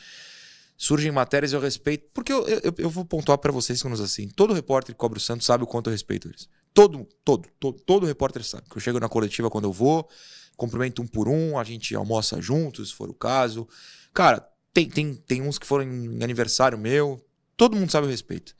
[0.77, 2.09] surgem matérias eu respeito.
[2.13, 4.27] Porque eu, eu, eu vou pontuar pra vocês que nos assim.
[4.27, 6.49] Todo repórter que cobre o Santos sabe o quanto eu respeito eles.
[6.73, 8.67] Todo, todo, todo, todo repórter sabe.
[8.69, 10.07] Que eu chego na coletiva quando eu vou,
[10.57, 13.67] cumprimento um por um, a gente almoça juntos, se for o caso.
[14.13, 17.23] Cara, tem, tem, tem uns que foram em aniversário meu.
[17.55, 18.55] Todo mundo sabe o respeito.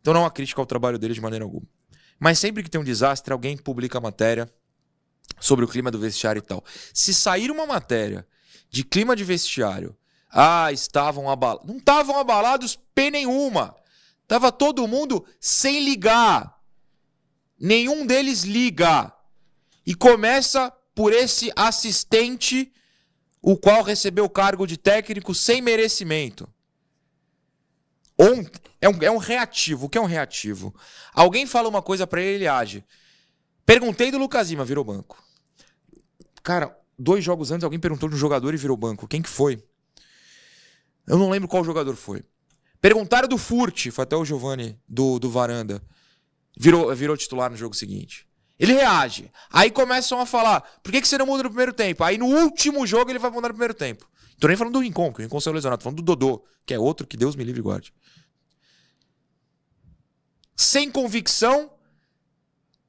[0.00, 1.66] Então não há crítica ao trabalho dele de maneira alguma.
[2.18, 4.52] Mas sempre que tem um desastre, alguém publica a matéria
[5.40, 6.64] sobre o clima do vestiário e tal.
[6.92, 8.26] Se sair uma matéria
[8.70, 9.96] de clima de vestiário
[10.30, 11.66] ah, estavam abalados.
[11.66, 13.74] Não estavam abalados P nenhuma.
[14.26, 16.58] Tava todo mundo sem ligar.
[17.58, 19.12] Nenhum deles liga.
[19.86, 22.72] E começa por esse assistente,
[23.42, 26.48] o qual recebeu o cargo de técnico sem merecimento.
[28.18, 29.86] Ontem, é um, é um reativo.
[29.86, 30.74] O que é um reativo?
[31.12, 32.84] Alguém fala uma coisa pra ele, ele age.
[33.66, 35.22] Perguntei do Lucas Lima, virou banco.
[36.42, 39.08] Cara, dois jogos antes alguém perguntou de um jogador e virou banco.
[39.08, 39.62] Quem que foi?
[41.06, 42.22] Eu não lembro qual jogador foi.
[42.80, 45.82] Perguntaram do Furt, foi até o Giovanni do, do Varanda.
[46.56, 48.28] Virou, virou titular no jogo seguinte.
[48.58, 49.30] Ele reage.
[49.50, 52.04] Aí começam a falar: por que, que você não muda no primeiro tempo?
[52.04, 54.08] Aí no último jogo ele vai mudar no primeiro tempo.
[54.38, 55.80] Tô nem falando do Rincon, que o Rincon saiu lesionado.
[55.80, 57.92] Tô falando do Dodô, que é outro que Deus me livre e guarde.
[60.56, 61.72] Sem convicção,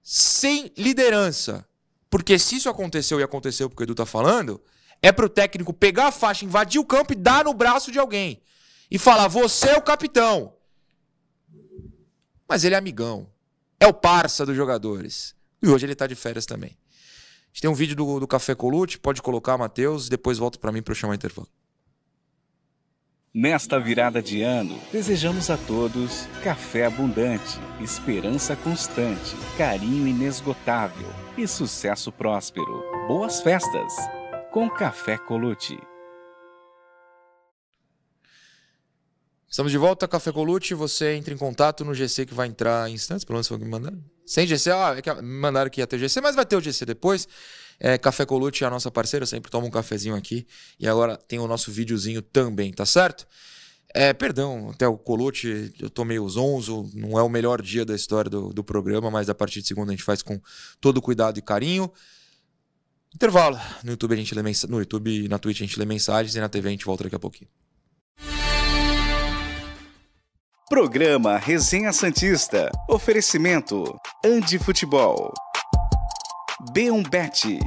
[0.04, 1.68] sem liderança.
[2.10, 4.62] Porque se isso aconteceu e aconteceu porque o Edu tá falando,
[5.02, 8.42] é pro técnico pegar a faixa, invadir o campo e dar no braço de alguém.
[8.90, 10.56] E falar, você é o capitão.
[12.48, 13.30] Mas ele é amigão.
[13.80, 15.35] É o parça dos jogadores.
[15.66, 16.70] E hoje ele tá de férias também.
[16.70, 20.72] A gente tem um vídeo do, do Café Colute, pode colocar, Matheus, depois volta para
[20.72, 21.48] mim para eu chamar o intervalo.
[23.34, 32.12] Nesta virada de ano, desejamos a todos café abundante, esperança constante, carinho inesgotável e sucesso
[32.12, 32.84] próspero.
[33.08, 33.92] Boas festas!
[34.52, 35.78] Com Café Colute.
[39.50, 40.76] Estamos de volta, Café Colute.
[40.76, 43.60] Você entra em contato no GC que vai entrar em instantes, pelo menos foi o
[43.60, 44.15] que me mandaram.
[44.26, 46.86] Sem GC, ah, é que mandaram que ia ter GC, mas vai ter o GC
[46.86, 47.28] depois.
[47.80, 50.48] É, Café Colute é a nossa parceira, sempre tomo um cafezinho aqui.
[50.80, 53.28] E agora tem o nosso videozinho também, tá certo?
[53.94, 57.96] É, perdão, até o Colute, eu tô meio zonzo, não é o melhor dia da
[57.96, 60.42] história do, do programa, mas a partir de segunda a gente faz com
[60.82, 61.92] todo cuidado e carinho.
[63.14, 63.58] Intervalo.
[63.84, 66.36] No YouTube a gente lê mensa- no YouTube e na Twitch a gente lê mensagens
[66.36, 67.50] e na TV a gente volta daqui a pouquinho.
[70.68, 72.72] Programa Resenha Santista.
[72.90, 73.84] Oferecimento:
[74.26, 75.32] Andi Futebol.
[76.74, 77.60] B1 Bet.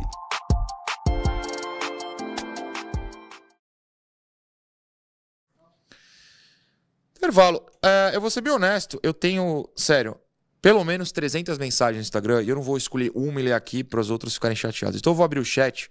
[7.17, 7.65] Intervalo.
[7.85, 10.19] É, eu vou ser bem honesto, eu tenho, sério,
[10.61, 13.85] pelo menos 300 mensagens no Instagram e eu não vou escolher uma e ler aqui
[13.85, 14.99] para os outros ficarem chateados.
[14.99, 15.89] Então eu vou abrir o chat,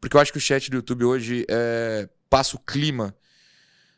[0.00, 3.12] porque eu acho que o chat do YouTube hoje é, passa o clima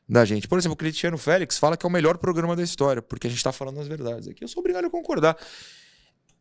[0.09, 0.47] da gente.
[0.49, 3.31] Por exemplo, o Cristiano Félix fala que é o melhor programa da história, porque a
[3.31, 4.45] gente tá falando as verdades aqui.
[4.45, 5.37] Eu sou obrigado a concordar.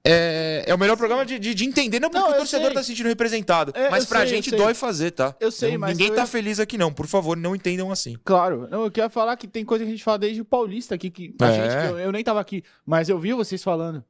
[0.07, 2.73] É, é o melhor programa de, de, de entender, não porque Não, o torcedor sei.
[2.75, 3.71] tá se sentindo representado.
[3.73, 5.35] É, mas pra sei, gente dói fazer, tá?
[5.39, 6.93] Eu sei, Não- mas Ninguém tá ia- feliz aqui, não.
[6.93, 8.15] Por favor, não entendam assim.
[8.23, 8.67] Claro.
[8.69, 11.09] Não, eu queria falar que tem coisa que a gente fala desde o Paulista aqui,
[11.09, 11.53] que É.
[11.53, 14.03] gente, que eu, eu nem tava aqui, mas eu vi vocês falando.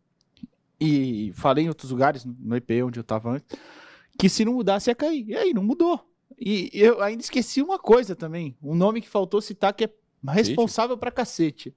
[0.81, 3.47] E falei em outros lugares, no EP onde eu tava antes,
[4.19, 5.25] que se não mudasse ia cair.
[5.29, 6.05] E aí, não mudou.
[6.39, 8.55] E eu ainda esqueci uma coisa também.
[8.61, 9.89] Um nome que faltou citar que é
[10.27, 11.73] responsável pra cacete.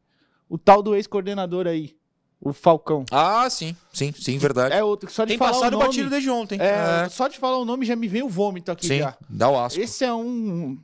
[0.49, 1.97] O tal do ex-coordenador aí.
[2.41, 3.05] O Falcão.
[3.11, 3.75] Ah, sim.
[3.93, 4.73] Sim, sim, verdade.
[4.75, 6.59] É outro que só de Tem falar passado o nome, batido desde ontem.
[6.61, 7.09] é, É.
[7.09, 9.17] Só de falar o nome já me vem o vômito aqui Sim, já.
[9.29, 9.81] dá o asco.
[9.81, 10.79] Esse é um.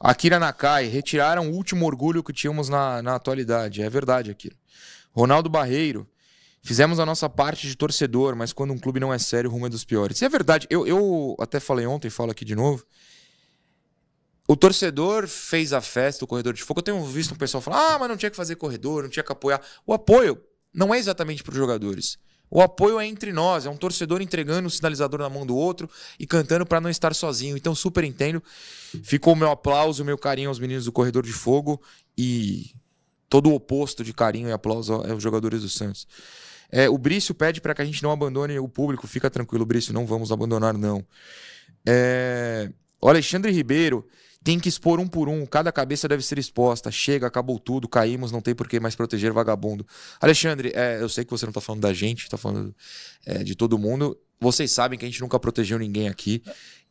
[0.00, 3.82] Akira Nakai, retiraram o último orgulho que tínhamos na, na atualidade.
[3.82, 4.54] É verdade, Akira.
[5.12, 6.06] Ronaldo Barreiro,
[6.62, 9.66] fizemos a nossa parte de torcedor, mas quando um clube não é sério, o rumo
[9.66, 10.20] é dos piores.
[10.20, 12.84] E é verdade, eu, eu até falei ontem, falo aqui de novo.
[14.46, 16.80] O torcedor fez a festa, o corredor de fogo.
[16.80, 19.22] Eu tenho visto um pessoal falar: ah, mas não tinha que fazer corredor, não tinha
[19.22, 19.60] que apoiar.
[19.86, 20.40] O apoio
[20.72, 22.16] não é exatamente para os jogadores.
[22.50, 25.88] O apoio é entre nós, é um torcedor entregando o sinalizador na mão do outro
[26.18, 27.58] e cantando para não estar sozinho.
[27.58, 28.42] Então, super entendo.
[29.02, 31.82] Ficou o meu aplauso, o meu carinho aos meninos do Corredor de Fogo
[32.16, 32.70] e
[33.28, 36.06] todo o oposto de carinho e aplauso aos jogadores do Santos.
[36.70, 39.06] É, o Brício pede para que a gente não abandone o público.
[39.06, 41.04] Fica tranquilo, Brício, não vamos abandonar, não.
[41.86, 44.06] É, o Alexandre Ribeiro
[44.42, 45.44] tem que expor um por um.
[45.46, 46.90] Cada cabeça deve ser exposta.
[46.90, 49.86] Chega, acabou tudo, caímos, não tem por que mais proteger vagabundo.
[50.20, 52.74] Alexandre, é, eu sei que você não tá falando da gente, tá falando
[53.26, 54.18] é, de todo mundo.
[54.40, 56.42] Vocês sabem que a gente nunca protegeu ninguém aqui.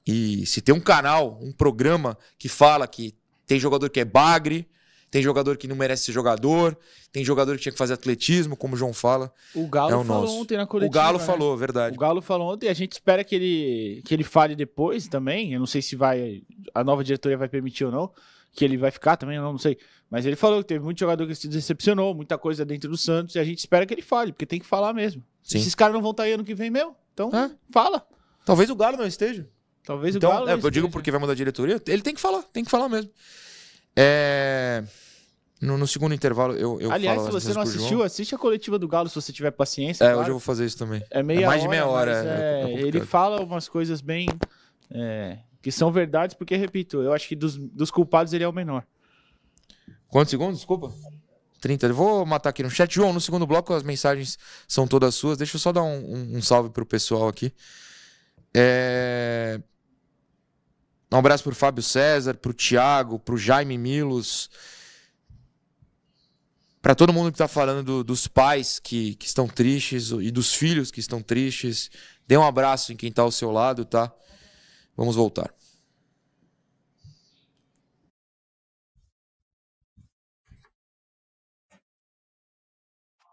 [0.05, 4.67] E se tem um canal, um programa que fala que tem jogador que é bagre,
[5.09, 6.77] tem jogador que não merece ser jogador,
[7.11, 9.31] tem jogador que tinha que fazer atletismo, como o João fala.
[9.55, 10.39] O Galo É o falou nosso.
[10.41, 10.93] ontem na O coletiva.
[10.93, 11.25] Galo né?
[11.25, 11.95] falou, verdade.
[11.95, 15.53] O Galo falou ontem, a gente espera que ele, que ele fale depois também.
[15.53, 16.41] Eu não sei se vai.
[16.73, 18.11] A nova diretoria vai permitir ou não.
[18.53, 19.77] Que ele vai ficar também, eu não, sei.
[20.09, 23.35] Mas ele falou que teve muito jogador que se decepcionou, muita coisa dentro do Santos,
[23.35, 25.23] e a gente espera que ele fale, porque tem que falar mesmo.
[25.43, 25.59] Sim.
[25.59, 26.95] Esses caras não vão estar aí ano que vem mesmo.
[27.13, 27.51] Então, É.
[27.71, 28.05] fala.
[28.45, 29.47] Talvez o Galo não esteja.
[29.83, 30.45] Talvez Então, o Galo.
[30.45, 30.89] é, não eu digo esteja.
[30.89, 31.81] porque vai mudar a diretoria.
[31.87, 33.11] Ele tem que falar, tem que falar mesmo.
[33.97, 34.83] É,
[35.59, 38.77] No, no segundo intervalo, eu, eu Aliás, falo se você não assistiu, assiste a coletiva
[38.77, 40.03] do Galo se você tiver paciência.
[40.03, 40.19] É, claro.
[40.19, 41.03] hoje eu vou fazer isso também.
[41.09, 44.27] É meia mais de hora, meia hora, é, é, é ele fala umas coisas bem.
[44.91, 48.53] é, que são verdades, porque, repito, eu acho que dos, dos culpados ele é o
[48.53, 48.85] menor.
[50.07, 50.57] Quantos segundos?
[50.57, 50.93] Desculpa.
[51.59, 51.87] 30.
[51.87, 52.93] Eu vou matar aqui no chat.
[52.93, 55.37] João, no segundo bloco as mensagens são todas suas.
[55.37, 57.51] Deixa eu só dar um, um, um salve pro pessoal aqui.
[58.53, 59.59] É...
[61.11, 64.49] Um abraço pro Fábio César, pro Thiago, pro Jaime Milos.
[66.81, 70.53] Pra todo mundo que tá falando do- dos pais que, que estão tristes e dos
[70.53, 71.89] filhos que estão tristes.
[72.27, 74.11] Dê um abraço em quem tá ao seu lado, tá?
[74.95, 75.53] Vamos voltar.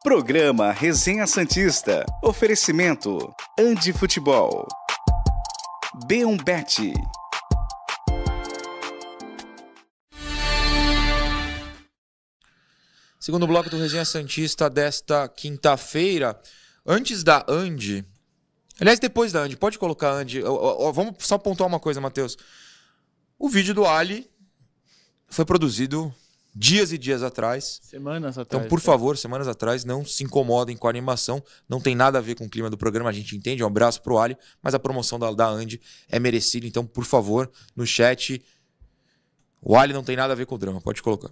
[0.02, 2.04] Programa Resenha Santista.
[2.22, 3.18] Oferecimento:
[3.58, 4.66] Andi Futebol.
[6.06, 6.92] B1Bet.
[13.24, 16.38] Segundo bloco do Resenha Santista desta quinta-feira.
[16.84, 18.04] Antes da Andy.
[18.78, 20.42] Aliás, depois da Andy, pode colocar a Andy.
[20.92, 22.36] Vamos só pontuar uma coisa, Matheus.
[23.38, 24.30] O vídeo do Ali
[25.26, 26.14] foi produzido
[26.54, 27.80] dias e dias atrás.
[27.84, 28.68] Semanas Então, atrás.
[28.68, 31.42] por favor, semanas atrás, não se incomodem com a animação.
[31.66, 33.64] Não tem nada a ver com o clima do programa, a gente entende.
[33.64, 36.66] Um abraço pro Ali, mas a promoção da, da Andy é merecida.
[36.66, 38.44] Então, por favor, no chat.
[39.62, 41.30] O Ali não tem nada a ver com o drama, pode colocar.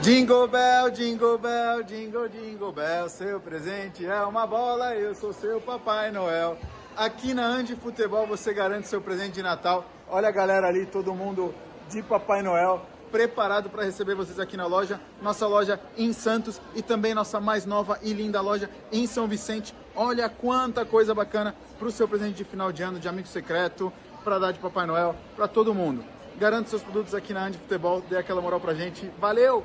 [0.00, 5.60] Jingle Bell, Jingle Bell, Jingle Jingle Bell, seu presente é uma bola, eu sou seu
[5.60, 6.56] Papai Noel.
[6.96, 9.84] Aqui na Andi Futebol você garante seu presente de Natal.
[10.08, 11.52] Olha a galera ali, todo mundo
[11.90, 12.80] de Papai Noel,
[13.10, 15.00] preparado para receber vocês aqui na loja.
[15.20, 19.74] Nossa loja em Santos e também nossa mais nova e linda loja em São Vicente.
[19.96, 23.92] Olha quanta coisa bacana para o seu presente de final de ano, de amigo secreto,
[24.22, 26.04] para dar de Papai Noel, para todo mundo.
[26.38, 29.10] Garante seus produtos aqui na Andi Futebol, dê aquela moral pra gente.
[29.18, 29.64] Valeu!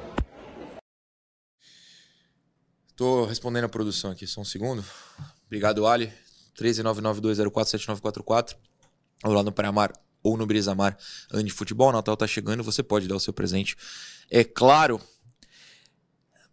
[2.95, 4.83] Tô respondendo a produção aqui, só um segundo.
[5.45, 6.11] Obrigado, Ali.
[6.55, 8.55] 13992047944.
[9.23, 10.97] Ou lá no Paramar ou no Brisamar
[11.31, 11.91] Ande Futebol.
[11.91, 13.75] Natal tá chegando, você pode dar o seu presente.
[14.29, 15.01] É claro,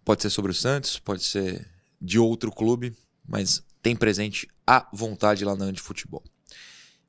[0.04, 1.68] pode ser sobre o Santos, pode ser
[2.00, 6.22] de outro clube, mas tem presente à vontade lá na Ande Futebol.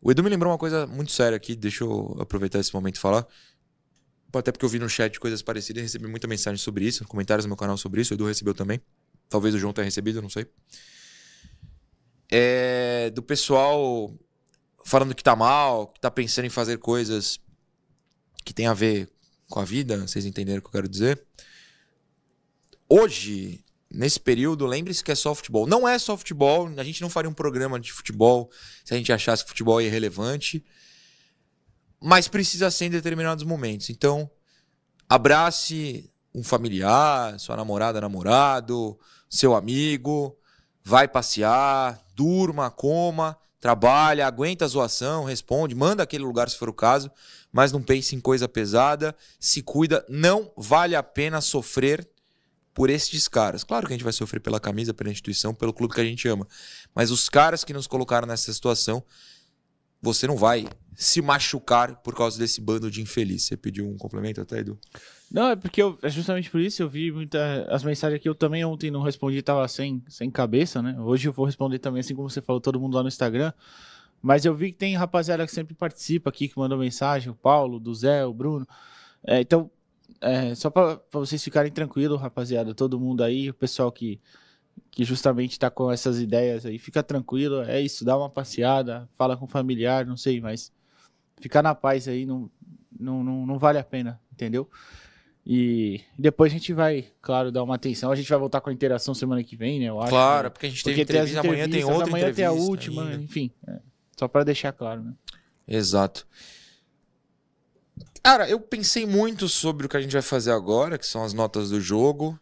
[0.02, 3.00] O Edu me lembrou uma coisa muito séria aqui, deixa eu aproveitar esse momento e
[3.00, 3.26] falar.
[4.34, 7.50] Até porque eu vi no chat coisas parecidas recebi muita mensagem sobre isso, comentários no
[7.50, 8.14] meu canal sobre isso.
[8.14, 8.82] O Edu recebeu também.
[9.32, 10.46] Talvez o João tenha recebido, não sei.
[12.30, 14.14] É, do pessoal
[14.84, 17.40] falando que tá mal, que tá pensando em fazer coisas
[18.44, 19.10] que tem a ver
[19.50, 21.26] com a vida, vocês entenderam o que eu quero dizer.
[22.90, 25.66] Hoje, nesse período, lembre-se que é só futebol.
[25.66, 28.52] Não é só futebol, a gente não faria um programa de futebol
[28.84, 30.66] se a gente achasse que futebol é irrelevante,
[32.02, 33.90] mas precisa ser em determinados momentos.
[33.90, 34.30] Então,
[35.08, 38.98] abrace um familiar, sua namorada, namorado,
[39.32, 40.38] seu amigo,
[40.84, 46.74] vai passear, durma, coma, trabalha, aguenta a zoação, responde, manda aquele lugar se for o
[46.74, 47.10] caso,
[47.52, 52.08] mas não pense em coisa pesada, se cuida, não vale a pena sofrer
[52.74, 53.64] por esses caras.
[53.64, 56.28] Claro que a gente vai sofrer pela camisa, pela instituição, pelo clube que a gente
[56.28, 56.46] ama.
[56.94, 59.04] Mas os caras que nos colocaram nessa situação,
[60.02, 63.44] você não vai se machucar por causa desse bando de infeliz.
[63.44, 64.78] Você pediu um complemento até, Edu?
[65.32, 68.36] Não, é porque eu, é justamente por isso eu vi muitas as mensagens que eu
[68.36, 71.00] também ontem não respondi, tava sem, sem cabeça, né?
[71.00, 73.54] Hoje eu vou responder também, assim como você falou, todo mundo lá no Instagram.
[74.22, 77.80] Mas eu vi que tem rapaziada que sempre participa aqui, que mandou mensagem, o Paulo,
[77.80, 78.68] do Zé, o Bruno.
[79.26, 79.72] É, então,
[80.20, 84.20] é, só para vocês ficarem tranquilos, rapaziada, todo mundo aí, o pessoal que,
[84.92, 89.38] que justamente tá com essas ideias aí, fica tranquilo, é isso, dá uma passeada, fala
[89.38, 90.72] com o familiar, não sei, mas
[91.40, 92.52] ficar na paz aí não,
[93.00, 94.70] não, não, não vale a pena, entendeu?
[95.46, 98.12] E depois a gente vai, claro, dar uma atenção.
[98.12, 99.86] A gente vai voltar com a interação semana que vem, né?
[99.86, 100.50] Eu acho, claro, né?
[100.50, 102.50] porque a gente teve porque entrevista, amanhã tem outra amanhã entrevista.
[102.50, 103.24] Amanhã tem a última, ainda.
[103.24, 103.52] enfim.
[103.68, 103.80] É,
[104.18, 105.14] só para deixar claro, né?
[105.68, 106.28] Exato.
[108.24, 111.34] Cara, eu pensei muito sobre o que a gente vai fazer agora, que são as
[111.34, 112.40] notas do jogo,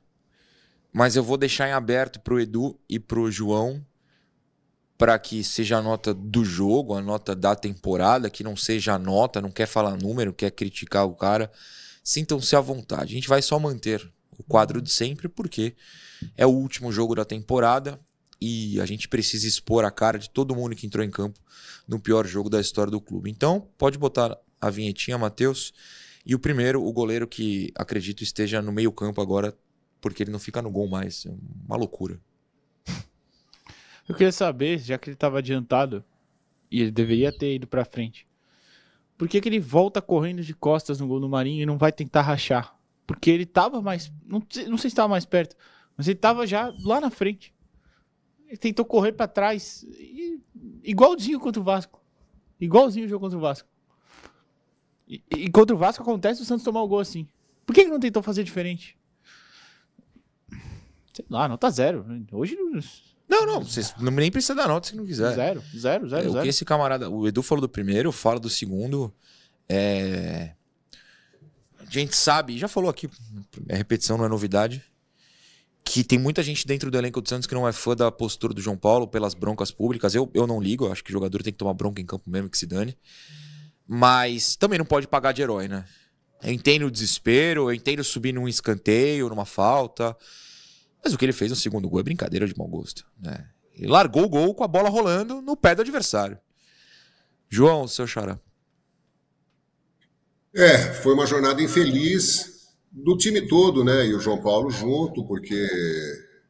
[0.92, 3.86] mas eu vou deixar em aberto pro Edu e pro João
[4.98, 9.00] para que seja a nota do jogo, a nota da temporada, que não seja a
[9.00, 11.50] nota, não quer falar número, quer criticar o cara.
[12.10, 13.12] Sintam-se à vontade.
[13.12, 15.76] A gente vai só manter o quadro de sempre, porque
[16.36, 18.00] é o último jogo da temporada
[18.42, 21.40] e a gente precisa expor a cara de todo mundo que entrou em campo
[21.88, 23.30] no pior jogo da história do clube.
[23.30, 25.72] Então, pode botar a vinhetinha, Matheus.
[26.26, 29.56] E o primeiro, o goleiro que acredito esteja no meio-campo agora,
[30.02, 31.28] porque ele não fica no gol mais.
[31.28, 31.32] É
[31.68, 32.20] uma loucura.
[34.08, 36.04] Eu queria saber, já que ele estava adiantado
[36.72, 38.28] e ele deveria ter ido para frente,
[39.20, 41.92] por que, que ele volta correndo de costas no gol do Marinho e não vai
[41.92, 42.74] tentar rachar?
[43.06, 44.10] Porque ele estava mais.
[44.26, 45.58] Não, não sei se estava mais perto,
[45.98, 47.54] mas ele estava já lá na frente.
[48.48, 50.40] Ele tentou correr para trás, e,
[50.86, 52.02] igualzinho contra o Vasco.
[52.62, 53.68] Igualzinho o jogo contra o Vasco.
[55.06, 57.28] E, e, contra o Vasco acontece o Santos tomar o gol assim.
[57.66, 58.98] Por que, que não tentou fazer diferente?
[61.14, 62.06] Sei lá, nota zero.
[62.32, 62.80] Hoje não.
[63.30, 65.36] Não, não, vocês não, nem precisa dar nota se não quiser.
[65.36, 66.26] Zero, zero, zero.
[66.26, 66.44] É, o zero.
[66.44, 67.10] que esse camarada.
[67.10, 69.14] O Edu falou do primeiro, eu falo do segundo.
[69.70, 70.54] É.
[71.80, 73.10] A gente sabe, já falou aqui,
[73.68, 74.84] é repetição, não é novidade,
[75.84, 78.54] que tem muita gente dentro do elenco do Santos que não é fã da postura
[78.54, 80.14] do João Paulo pelas broncas públicas.
[80.14, 82.30] Eu, eu não ligo, eu acho que o jogador tem que tomar bronca em campo
[82.30, 82.98] mesmo, que se dane.
[83.88, 85.86] Mas também não pode pagar de herói, né?
[86.44, 90.16] Eu entendo o desespero, eu entendo subir num escanteio, numa falta.
[91.04, 93.06] Mas o que ele fez no segundo gol é brincadeira de mau gosto.
[93.20, 93.48] Né?
[93.76, 96.38] Ele largou o gol com a bola rolando no pé do adversário.
[97.50, 98.40] João, seu xará.
[100.54, 104.08] É, foi uma jornada infeliz do time todo, né?
[104.08, 105.68] E o João Paulo junto, porque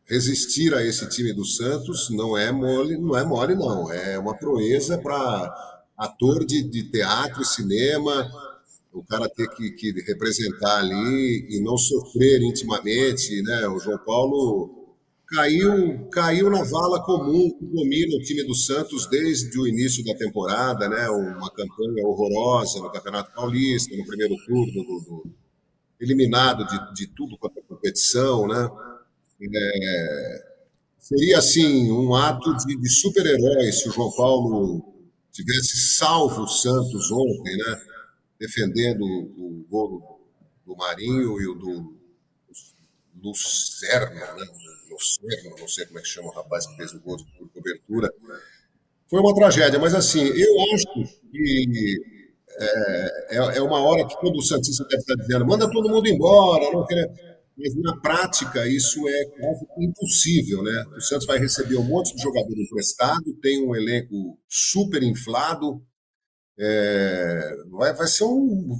[0.05, 3.91] resistir a esse time do Santos não é mole, não é mole, não.
[3.91, 5.53] É uma proeza para
[5.97, 8.31] ator de, de teatro e cinema,
[8.91, 13.67] o cara ter que, que, representar ali e não sofrer intimamente, né?
[13.67, 14.97] O João Paulo
[15.27, 20.15] caiu caiu na vala comum que domina o time do Santos desde o início da
[20.15, 21.07] temporada, né?
[21.09, 25.31] Uma campanha horrorosa no Campeonato Paulista, no primeiro turno, do, do
[25.99, 28.69] eliminado de, de tudo quanto é competição, né?
[29.41, 30.49] É,
[30.97, 34.83] seria assim um ato de, de super-herói se o João Paulo
[35.31, 37.88] tivesse salvo o Santos ontem, né?
[38.39, 40.19] Defendendo o gol
[40.65, 41.99] do, Marinho e o do
[43.21, 44.45] Lucerno, né?
[44.89, 48.09] Lucerno, não sei como é que chama o rapaz que fez o gol por cobertura.
[49.09, 50.85] Foi uma tragédia, mas assim, eu acho
[51.31, 51.97] que
[52.59, 56.07] é, é, é uma hora que todo o Santista deve estar dizendo, manda todo mundo
[56.07, 57.07] embora, não quer...
[57.57, 60.85] mas na prática isso é quase impossível, né?
[60.95, 65.81] O Santos vai receber um monte de jogador emprestado, tem um elenco super inflado,
[66.61, 68.77] é, vai, vai ser um,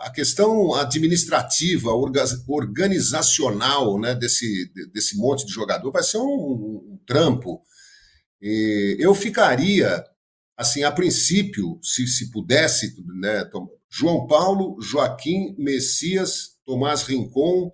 [0.00, 1.90] a questão administrativa,
[2.48, 7.62] organizacional né, desse, desse monte de jogador vai ser um, um trampo.
[8.40, 10.02] E eu ficaria,
[10.56, 13.44] assim, a princípio, se, se pudesse, né,
[13.90, 17.70] João Paulo, Joaquim, Messias, Tomás Rincon,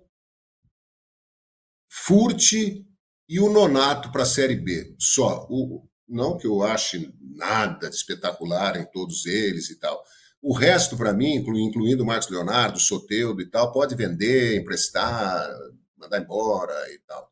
[1.89, 2.85] Furte
[3.29, 4.93] e o Nonato para a Série B.
[4.99, 5.47] Só.
[5.49, 10.01] O, não que eu ache nada de espetacular em todos eles e tal.
[10.41, 15.49] O resto, para mim, incluindo o Marcos Leonardo, Soteudo e tal, pode vender, emprestar,
[15.97, 17.27] mandar embora e tal.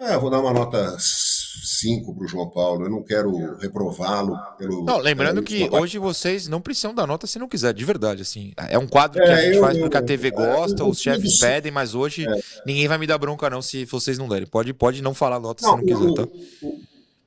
[0.00, 2.86] É, vou dar uma nota 5 para o João Paulo.
[2.86, 4.84] Eu não quero reprová-lo pelo.
[4.84, 8.52] Não, lembrando que hoje vocês não precisam dar nota se não quiser, de verdade, assim.
[8.68, 10.88] É um quadro que É, a gente eu- faz porque a TV é, gosta, eu-
[10.88, 12.26] os chefes eu- pedem, mas hoje
[12.66, 14.46] ninguém vai me dar bronca não se vocês não derem.
[14.48, 16.26] Pode, pode não falar nota se Não, não quiser, tá?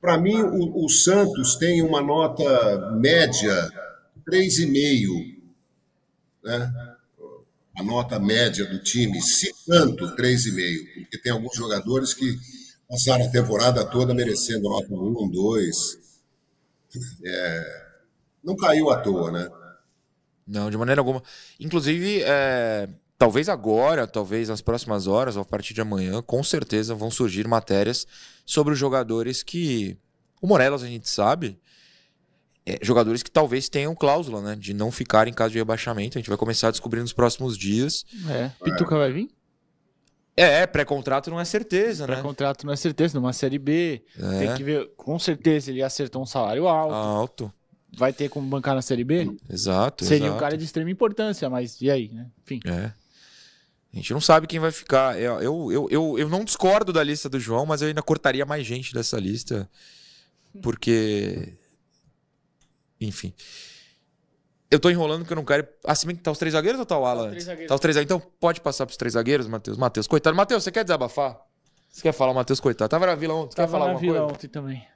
[0.00, 3.72] Para mim, o, o Santos tem uma nota média
[4.28, 5.36] 3,5.
[6.44, 6.72] Né?
[7.78, 11.02] A nota média do time, se tanto, 3,5.
[11.02, 12.36] Porque tem alguns jogadores que
[12.88, 15.98] passaram a temporada toda merecendo nota 1, 2.
[17.24, 17.86] É,
[18.42, 19.48] não caiu à toa, né?
[20.46, 21.22] Não, de maneira alguma.
[21.58, 22.88] Inclusive, é,
[23.18, 27.46] talvez agora, talvez nas próximas horas, ou a partir de amanhã, com certeza vão surgir
[27.48, 28.06] matérias
[28.44, 29.96] sobre os jogadores que.
[30.40, 31.58] O Morelos, a gente sabe.
[32.66, 34.56] é, jogadores que talvez tenham cláusula, né?
[34.56, 36.18] De não ficar em caso de rebaixamento.
[36.18, 38.04] A gente vai começar a descobrir nos próximos dias.
[38.28, 38.50] É.
[38.64, 39.30] Pituca vai vir?
[40.36, 42.22] É, pré-contrato não é certeza, Pra né?
[42.22, 44.02] contrato não é certeza, numa série B.
[44.18, 46.94] Tem É, que ver, com certeza ele acertou um salário alto.
[46.94, 47.52] alto.
[47.96, 49.34] Vai ter como bancar na série B?
[49.48, 50.04] Exato.
[50.04, 50.40] Seria um exato.
[50.40, 52.26] cara de extrema importância, mas e aí, né?
[52.42, 52.60] Enfim.
[52.66, 52.92] É.
[53.96, 55.18] A gente não sabe quem vai ficar.
[55.18, 58.44] Eu, eu, eu, eu, eu não discordo da lista do João, mas eu ainda cortaria
[58.44, 59.66] mais gente dessa lista.
[60.62, 61.54] Porque.
[63.00, 63.32] Enfim.
[64.70, 65.66] Eu tô enrolando porque eu não quero.
[65.82, 67.22] Ah, se bem que tá os três zagueiros ou tá o Alan?
[67.24, 67.46] os três antes?
[67.46, 67.68] zagueiros.
[67.68, 68.16] Tá os três zagueiros.
[68.24, 69.78] Então pode passar pros três zagueiros, Matheus.
[69.78, 70.36] Matheus, coitado.
[70.36, 71.40] Matheus, você quer desabafar?
[71.88, 72.90] Você quer falar, Matheus, coitado?
[72.90, 73.54] Tava na vila ontem.
[73.56, 74.34] Quer Tava falar na vila coisa?
[74.34, 74.86] ontem também.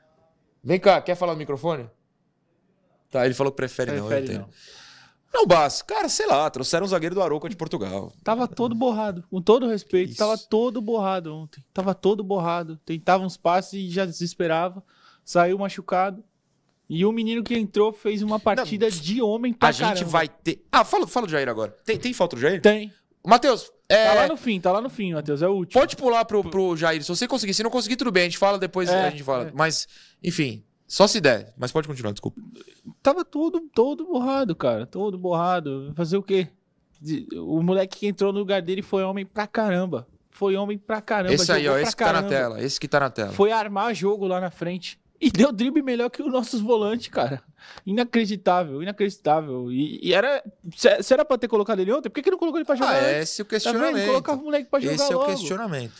[0.62, 1.88] Vem cá, quer falar no microfone?
[3.10, 4.40] Tá, ele falou que prefere, não, eu Prefere entendo.
[4.42, 4.50] não.
[5.32, 8.12] Não, Bass, cara, sei lá, trouxeram um zagueiro do Arouca de Portugal.
[8.24, 9.22] Tava todo borrado.
[9.30, 10.18] Com todo respeito, Isso.
[10.18, 11.64] tava todo borrado ontem.
[11.72, 12.76] Tava todo borrado.
[12.84, 14.82] Tentava uns passes e já desesperava.
[15.24, 16.24] Saiu machucado.
[16.88, 20.06] E o menino que entrou fez uma partida de homem pra A gente caramba.
[20.10, 20.64] vai ter.
[20.72, 21.70] Ah, fala, fala do Jair agora.
[21.84, 22.60] Tem, tem foto do Jair?
[22.60, 22.92] Tem.
[23.24, 25.40] Matheus, é, Tá lá no fim, tá lá no fim, Matheus.
[25.42, 25.80] É o último.
[25.80, 27.00] pode pular pro, pro Jair.
[27.02, 28.22] Se você conseguir, se não conseguir, tudo bem.
[28.22, 29.48] A gente fala depois, É, a gente fala.
[29.48, 29.52] é.
[29.54, 29.86] Mas,
[30.20, 31.54] enfim, só se der.
[31.56, 32.40] Mas pode continuar, desculpa.
[33.00, 34.86] Tava todo, todo borrado, cara.
[34.86, 35.92] Todo borrado.
[35.94, 36.48] Fazer o quê?
[37.36, 40.06] O moleque que entrou no lugar dele foi homem pra caramba.
[40.30, 41.32] Foi homem pra caramba.
[41.34, 42.60] esse aí, ó, esse que tá na tela.
[42.60, 43.32] Esse que tá na tela.
[43.32, 44.98] Foi armar jogo lá na frente.
[45.20, 47.42] E deu drible melhor que os nossos volantes, cara.
[47.86, 49.70] Inacreditável, inacreditável.
[49.70, 50.42] E, e era.
[50.74, 52.74] Se, se era pra ter colocado ele ontem, por que, que não colocou ele pra
[52.74, 52.94] jogar?
[52.94, 53.38] Ah, antes?
[53.38, 53.50] esse é o Tá vendo?
[53.50, 54.06] questionamento.
[54.06, 55.30] Colocava o moleque pra jogar esse é o logo.
[55.30, 55.92] questionamento.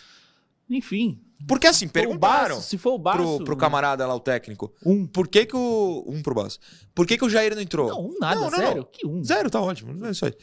[0.69, 1.21] Enfim.
[1.47, 4.73] Porque assim, perguntaram se for o Baço, pro, pro camarada lá, o técnico.
[4.85, 5.07] Um.
[5.07, 6.05] Por que que o.
[6.07, 6.59] Um pro Baço.
[6.95, 7.89] Por que que o Jair não entrou?
[7.89, 8.77] Não, um nada, Não, não, zero.
[8.77, 8.85] não.
[8.85, 9.25] Que um.
[9.25, 10.07] Zero, tá ótimo.
[10.07, 10.35] É isso aí.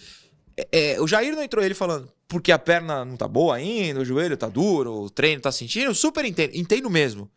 [0.57, 4.01] É, é, o Jair não entrou ele falando porque a perna não tá boa ainda,
[4.01, 5.85] o joelho tá duro, o treino tá sentindo.
[5.85, 7.29] Eu super entendo, entendo mesmo.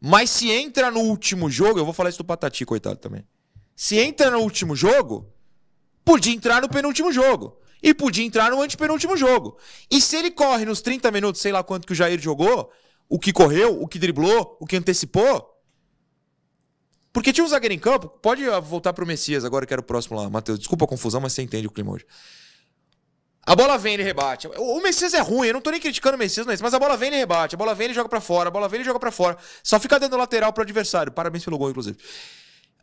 [0.00, 3.24] Mas se entra no último jogo, eu vou falar isso do Patati, coitado também.
[3.76, 5.32] Se entra no último jogo,
[6.04, 7.59] podia entrar no penúltimo jogo.
[7.82, 9.58] E podia entrar no antepenúltimo jogo.
[9.90, 12.70] E se ele corre nos 30 minutos, sei lá quanto que o Jair jogou,
[13.08, 15.48] o que correu, o que driblou, o que antecipou.
[17.12, 20.16] Porque tinha um zagueiro em campo, pode voltar pro Messias agora que era o próximo
[20.16, 20.58] lá, Matheus.
[20.58, 22.06] Desculpa a confusão, mas você entende o clima hoje.
[23.44, 24.46] A bola vem, ele rebate.
[24.58, 27.08] O Messias é ruim, eu não tô nem criticando o Messias, mas a bola vem,
[27.08, 27.56] ele rebate.
[27.56, 28.48] A bola vem, ele joga pra fora.
[28.48, 29.36] A bola vem, ele joga pra fora.
[29.62, 31.10] Só fica dando lateral pro adversário.
[31.10, 31.98] Parabéns pelo gol, inclusive.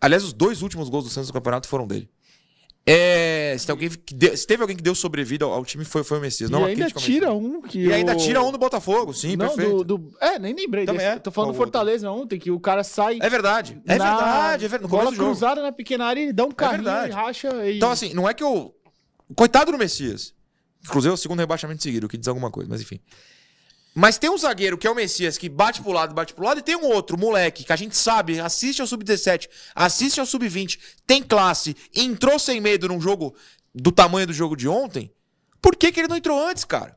[0.02, 2.10] Aliás, os dois últimos gols do Santos no campeonato foram dele.
[2.90, 6.06] É, se, alguém que deu- se teve alguém que deu sobrevida ao, ao time, foi,
[6.06, 6.50] foi o Messias.
[6.50, 7.80] E não uma ainda tira um que.
[7.86, 9.84] E ainda o- tira um do Botafogo, sim, não, perfeito.
[9.84, 11.18] do, do- É, nem lembrei Também desse.
[11.18, 11.20] é.
[11.20, 11.80] Tô falando do Qual outro?
[11.80, 13.20] Fortaleza ontem, que o cara sai.
[13.22, 13.78] É verdade.
[13.86, 14.90] É na verdade, é verdade.
[14.92, 17.12] Bola cruzada na pequena área, ele dá um carrinho verdade.
[17.12, 17.50] e racha.
[17.70, 17.76] E...
[17.76, 18.74] Então, assim, não é que eu.
[19.36, 20.34] Coitado do Messias.
[20.86, 23.02] Inclusive, é o segundo rebaixamento seguido, o que diz alguma coisa, mas enfim.
[24.00, 26.60] Mas tem um zagueiro que é o Messias, que bate pro lado, bate pro lado,
[26.60, 30.78] e tem um outro, moleque, que a gente sabe, assiste ao sub-17, assiste ao sub-20,
[31.08, 33.34] tem classe, entrou sem medo num jogo
[33.74, 35.12] do tamanho do jogo de ontem.
[35.60, 36.96] Por que, que ele não entrou antes, cara?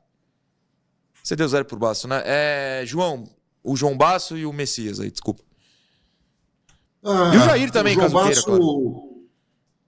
[1.25, 2.23] Você deu zero por Baço, né?
[2.23, 2.83] É.
[2.85, 3.27] João,
[3.65, 5.43] o João Baço e o Messias aí, desculpa.
[7.03, 9.10] Ah, E o Jair também, João caso queira, Basso, claro.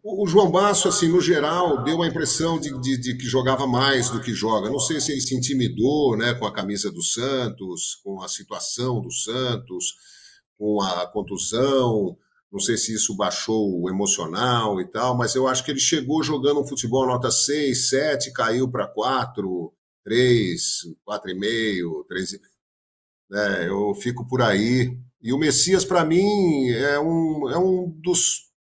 [0.05, 4.11] O João Basso, assim, no geral, deu a impressão de, de- de que jogava mais
[4.11, 4.69] do que joga.
[4.69, 9.01] Não sei se ele se intimidou né, com a camisa do Santos, com a situação
[9.01, 9.95] do Santos,
[10.59, 12.17] com a contusão.
[12.51, 16.23] Não sei se isso baixou o emocional e tal, mas eu acho que ele chegou
[16.23, 19.73] jogando um futebol nota 6, 7, caiu para 4,
[20.05, 22.33] 3, 4,5, 3.
[23.31, 24.99] Né, eu fico por aí.
[25.23, 28.51] E o Messias, para mim, é um, é um dos,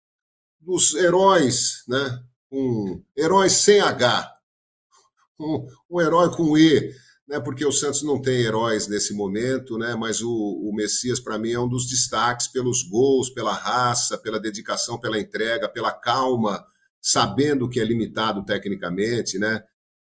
[0.62, 2.22] dos heróis, né?
[2.50, 4.32] Um herói sem H,
[5.38, 6.94] um, um herói com E,
[7.26, 7.40] né?
[7.40, 9.94] Porque o Santos não tem heróis nesse momento, né?
[9.94, 14.40] Mas o, o Messias, para mim, é um dos destaques pelos gols, pela raça, pela
[14.40, 16.64] dedicação, pela entrega, pela calma,
[17.00, 19.64] sabendo que é limitado tecnicamente, né?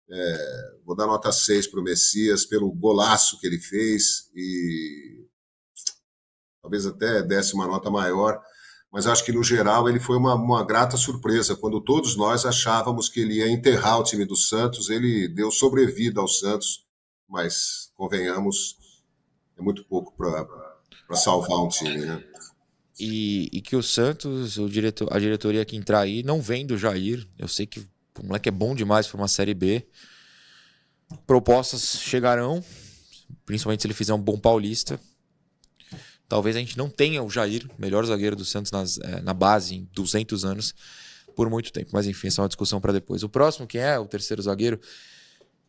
[0.10, 5.26] É, vou dar nota 6 para o Messias pelo golaço que ele fez e
[6.62, 8.42] talvez até desse uma nota maior,
[8.94, 11.56] mas acho que no geral ele foi uma, uma grata surpresa.
[11.56, 16.22] Quando todos nós achávamos que ele ia enterrar o time do Santos, ele deu sobrevida
[16.22, 16.86] ao Santos,
[17.28, 18.78] mas convenhamos,
[19.58, 20.46] é muito pouco para
[21.16, 22.24] salvar um time, né?
[23.00, 26.78] E, e, que o Santos, o diretor, a diretoria que entrar aí, não vem do
[26.78, 27.28] Jair.
[27.40, 29.88] Eu sei que o moleque é bom demais para uma Série B.
[31.26, 32.64] Propostas chegarão,
[33.44, 35.00] principalmente se ele fizer um bom paulista.
[36.28, 39.76] Talvez a gente não tenha o Jair, melhor zagueiro do Santos nas, é, na base
[39.76, 40.74] em 200 anos,
[41.36, 41.92] por muito tempo.
[41.94, 43.24] Mas enfim, essa é uma discussão para depois.
[43.24, 44.80] O próximo, quem é o terceiro zagueiro?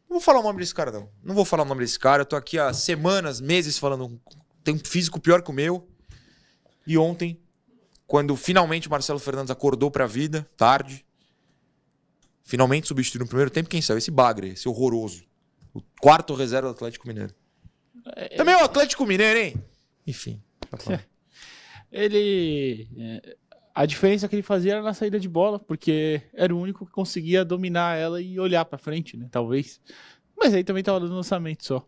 [0.09, 1.09] Não vou falar o nome desse cara, não.
[1.22, 2.22] Não vou falar o nome desse cara.
[2.22, 4.20] Eu tô aqui há semanas, meses falando.
[4.62, 5.88] Tem um físico pior que o meu.
[6.86, 7.38] E ontem,
[8.07, 11.05] quando finalmente o Marcelo Fernandes acordou para a vida, tarde,
[12.44, 13.98] finalmente substituiu no primeiro tempo, quem saiu?
[13.98, 15.24] Esse Bagre, esse horroroso.
[15.72, 17.34] O quarto reserva do Atlético Mineiro.
[18.14, 19.64] É, Também é o Atlético Mineiro, hein?
[20.07, 20.42] Enfim.
[21.90, 22.88] ele.
[22.96, 23.36] É,
[23.74, 26.92] a diferença que ele fazia era na saída de bola, porque era o único que
[26.92, 29.26] conseguia dominar ela e olhar para frente, né?
[29.30, 29.80] Talvez.
[30.36, 31.84] Mas aí também tava no lançamento só.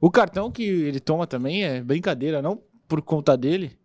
[0.00, 3.78] O cartão que ele toma também é brincadeira, não por conta dele,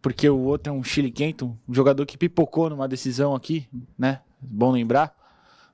[0.00, 4.20] porque o outro é um Chile Quento, um jogador que pipocou numa decisão aqui, né?
[4.40, 5.14] Bom lembrar.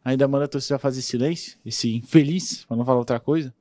[0.04, 3.54] Ainda manda a torcida fazer silêncio, esse infeliz, para não falar outra coisa.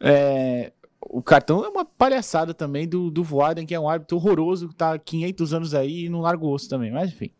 [0.00, 0.72] É,
[1.08, 4.74] o cartão é uma palhaçada também do, do Voaden, que é um árbitro horroroso, que
[4.74, 7.30] tá há 500 anos aí e não larga o osso também, mas enfim.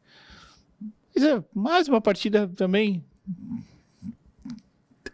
[1.14, 3.04] Mas é, mais uma partida também.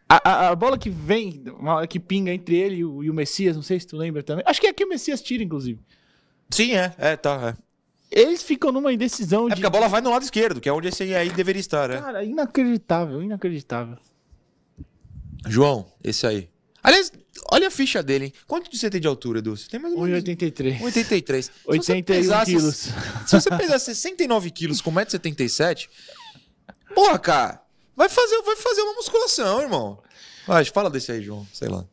[0.08, 1.42] A, a, a, bola que vem,
[1.88, 4.44] que pinga entre ele e o, e o Messias, não sei se tu lembra também.
[4.46, 5.80] Acho que é aqui o Messias tira, inclusive.
[6.50, 6.94] Sim, é.
[6.98, 7.56] É, tá.
[7.56, 8.20] É.
[8.20, 9.54] Eles ficam numa indecisão é de.
[9.54, 11.98] porque a bola vai no lado esquerdo, que é onde esse aí deveria estar, né?
[11.98, 13.96] Cara, inacreditável, inacreditável.
[15.46, 16.51] João, esse aí.
[16.82, 17.12] Aliás,
[17.52, 18.32] olha a ficha dele, hein?
[18.46, 19.56] Quanto você tem de altura, Edu?
[19.56, 20.22] Você tem mais ou menos.
[20.24, 20.82] 1,83.
[20.82, 21.50] 83.
[21.64, 22.88] 81 quilos.
[23.26, 25.88] Se você pesar 69 quilos com 1,77m,
[26.94, 27.62] porra, cara,
[27.96, 29.98] vai fazer, vai fazer uma musculação, irmão.
[30.46, 31.46] Vai, fala desse aí, João.
[31.52, 31.84] Sei lá.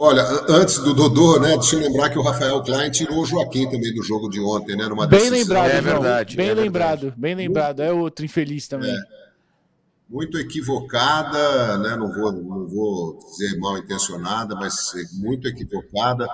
[0.00, 3.68] Olha, antes do Dodô, né, deixa eu lembrar que o Rafael Klein tirou o Joaquim
[3.68, 4.86] também do jogo de ontem, né?
[4.86, 5.38] Numa bem decisão.
[5.38, 6.36] lembrado, é verdade.
[6.36, 7.20] Bem é lembrado, verdade.
[7.20, 7.82] bem lembrado.
[7.82, 8.94] É outro infeliz também.
[8.94, 8.96] É,
[10.08, 11.96] muito equivocada, né?
[11.96, 16.26] Não vou, não vou dizer mal intencionada, mas muito equivocada.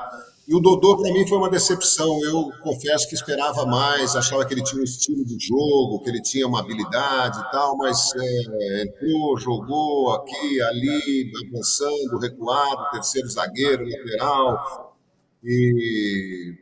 [0.47, 2.22] E o Dodô, para mim, foi uma decepção.
[2.22, 6.20] Eu confesso que esperava mais, achava que ele tinha um estilo de jogo, que ele
[6.20, 13.85] tinha uma habilidade e tal, mas é, entrou, jogou aqui, ali, avançando, recuado, terceiro zagueiro,
[13.89, 14.99] lateral,
[15.43, 16.55] e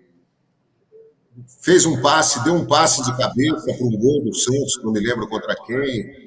[1.61, 5.01] fez um passe, deu um passe de cabeça para um gol do Santos, não me
[5.01, 6.22] lembro contra quem,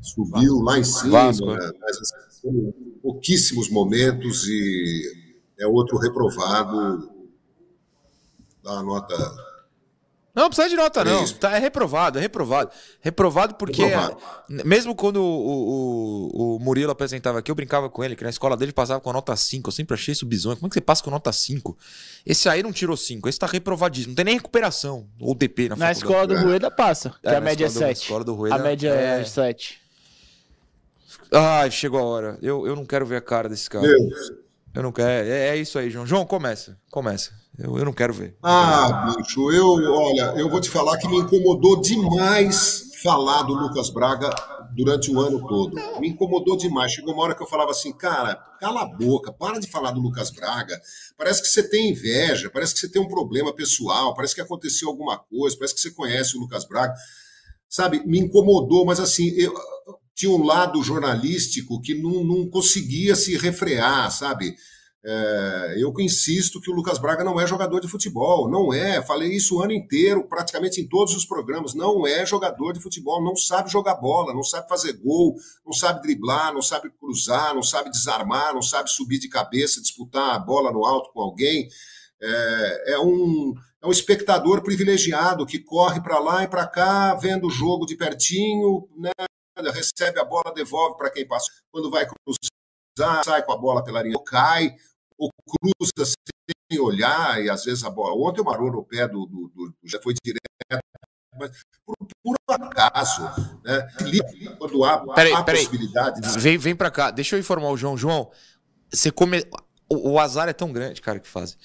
[0.00, 1.46] subiu lá em cima, Vasco.
[1.46, 1.70] Né?
[1.80, 2.72] mas assim,
[3.02, 5.20] pouquíssimos momentos e
[5.58, 7.10] é outro reprovado
[8.62, 9.16] da nota.
[10.32, 11.26] Não, não precisa de nota, não.
[11.26, 12.70] Tá, é reprovado, é reprovado.
[13.00, 14.16] Reprovado porque, reprovado.
[14.64, 18.56] mesmo quando o, o, o, Murilo apresentava aqui, eu brincava com ele, que na escola
[18.56, 19.68] dele passava com nota 5.
[19.68, 20.56] Eu sempre achei isso bizonho.
[20.56, 21.76] Como é que você passa com nota 5?
[22.24, 24.12] Esse aí não tirou 5, esse tá reprovadíssimo.
[24.12, 25.08] Não tem nem recuperação.
[25.20, 28.02] Ou DP na, na escola do Rueda passa, que é, a média é 7.
[28.02, 29.80] escola do Rueda, a média é 7.
[31.32, 32.38] Ai, chegou a hora.
[32.42, 33.86] Eu, eu não quero ver a cara desse cara.
[33.86, 34.32] Deus.
[34.74, 35.10] Eu não quero.
[35.10, 36.06] É, é isso aí, João.
[36.06, 36.78] João, começa.
[36.90, 37.32] Começa.
[37.58, 38.36] Eu, eu não quero ver.
[38.42, 43.90] Ah, bicho, eu, olha, eu vou te falar que me incomodou demais falar do Lucas
[43.90, 44.30] Braga
[44.74, 45.76] durante o ano todo.
[46.00, 46.92] Me incomodou demais.
[46.92, 50.00] Chegou uma hora que eu falava assim, cara, cala a boca, para de falar do
[50.00, 50.80] Lucas Braga.
[51.16, 54.88] Parece que você tem inveja, parece que você tem um problema pessoal, parece que aconteceu
[54.88, 56.94] alguma coisa, parece que você conhece o Lucas Braga.
[57.68, 59.54] Sabe, me incomodou, mas assim, eu,
[60.20, 64.54] tinha um lado jornalístico que não, não conseguia se refrear, sabe?
[65.02, 69.00] É, eu insisto que o Lucas Braga não é jogador de futebol, não é.
[69.00, 71.72] Falei isso o ano inteiro, praticamente em todos os programas.
[71.72, 76.02] Não é jogador de futebol, não sabe jogar bola, não sabe fazer gol, não sabe
[76.02, 80.70] driblar, não sabe cruzar, não sabe desarmar, não sabe subir de cabeça, disputar a bola
[80.70, 81.66] no alto com alguém.
[82.20, 87.46] É, é um, é um espectador privilegiado que corre para lá e para cá, vendo
[87.46, 89.12] o jogo de pertinho, né,
[89.68, 91.52] recebe a bola, devolve para quem passou.
[91.70, 94.74] Quando vai cruzar, sai com a bola pela linha, cai,
[95.18, 96.12] ou cruza
[96.70, 98.14] sem olhar, e às vezes a bola.
[98.14, 100.40] Ontem o marou no pé do, do, do já foi direto,
[101.38, 101.50] mas
[101.84, 103.22] por, por acaso,
[103.64, 103.88] né?
[104.58, 105.64] Quando há, peraí, há peraí.
[105.64, 106.20] possibilidade.
[106.20, 106.38] De...
[106.38, 107.96] Vem, vem para cá, deixa eu informar o João.
[107.96, 108.30] João,
[108.90, 109.44] você come...
[109.88, 111.56] o, o azar é tão grande, cara, que faz.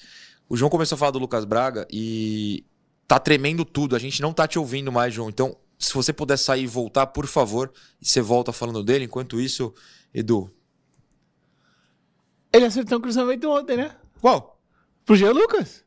[0.48, 2.64] O João começou a falar do Lucas Braga e
[3.06, 3.96] tá tremendo tudo.
[3.96, 5.28] A gente não tá te ouvindo mais, João.
[5.28, 9.04] Então, Se você puder sair e voltar, por favor, e você volta falando dele.
[9.04, 9.74] Enquanto isso,
[10.14, 10.50] Edu.
[12.52, 13.94] Ele acertou um cruzamento ontem, né?
[14.20, 14.58] Qual?
[15.04, 15.84] Pro Jean Lucas.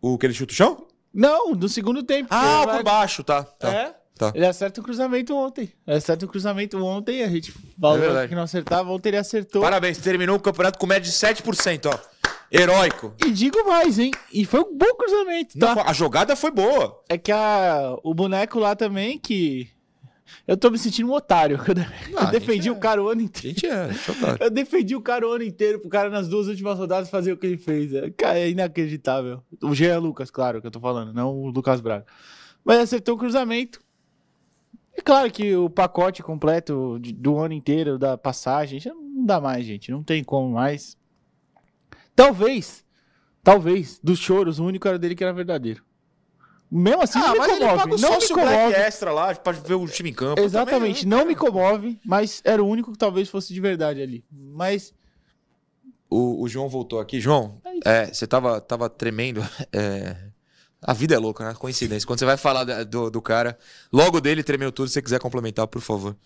[0.00, 0.86] O que ele chuta o chão?
[1.14, 2.28] Não, no segundo tempo.
[2.30, 3.44] Ah, por vai- baixo, tá.
[3.44, 3.72] tá.
[3.72, 3.96] É?
[4.16, 4.32] Tá.
[4.34, 5.72] Ele acerta um cruzamento ontem.
[5.86, 7.22] Ele acerta um cruzamento ontem.
[7.22, 8.90] A gente falou É que não acertava.
[8.90, 9.62] Ontem ele acertou.
[9.62, 12.11] Parabéns, terminou o campeonato com média de 7%, ó.
[12.52, 13.14] Heróico.
[13.24, 14.10] E digo mais, hein?
[14.32, 15.74] E foi um bom cruzamento, tá?
[15.74, 17.02] Não, a jogada foi boa.
[17.08, 19.70] É que a, o boneco lá também, que.
[20.46, 21.58] Eu tô me sentindo um otário.
[22.10, 22.72] Eu, Ah, defendi gente, é.
[22.72, 23.48] o cara o ano inteiro.
[23.60, 24.40] Gente, é, eu dar.
[24.40, 27.36] Eu defendi o cara o ano inteiro pro cara nas duas últimas rodadas fazer o
[27.36, 27.92] que ele fez.
[27.94, 29.42] É, Cara, é inacreditável.
[29.62, 32.06] O Jean Lucas, claro, que eu tô falando, não o Lucas Braga.
[32.64, 33.80] Mas acertou o cruzamento.
[34.96, 39.64] É claro que o pacote completo do ano inteiro, da passagem, já não dá mais,
[39.64, 39.90] gente.
[39.90, 40.96] Não tem como mais.
[42.14, 42.84] Talvez,
[43.42, 45.82] talvez, dos choros, o único era dele que era verdadeiro.
[46.70, 47.60] Mesmo assim, Ah, não me comove.
[47.78, 48.74] paga o não me comove.
[48.74, 50.40] extra lá pra ver o time em campo.
[50.40, 54.24] Exatamente, também, não me comove, mas era o único que talvez fosse de verdade ali.
[54.30, 54.94] Mas
[56.08, 57.20] O, o João voltou aqui.
[57.20, 59.42] João, é, você tava, tava tremendo.
[59.72, 60.16] É,
[60.84, 61.54] a vida é louca, né?
[61.54, 62.06] Coincidência.
[62.06, 63.56] Quando você vai falar do, do cara,
[63.92, 64.88] logo dele tremeu tudo.
[64.88, 66.16] Se você quiser complementar, por favor.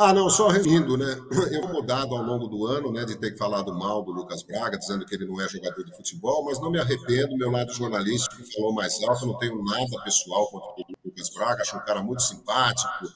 [0.00, 1.16] Ah, não, só resumindo, né?
[1.50, 5.04] Eu mudado ao longo do ano, né, de ter falado mal do Lucas Braga, dizendo
[5.04, 7.36] que ele não é jogador de futebol, mas não me arrependo.
[7.36, 11.76] Meu lado jornalístico falou mais alto, não tenho nada pessoal contra o Lucas Braga, acho
[11.76, 13.06] um cara muito simpático,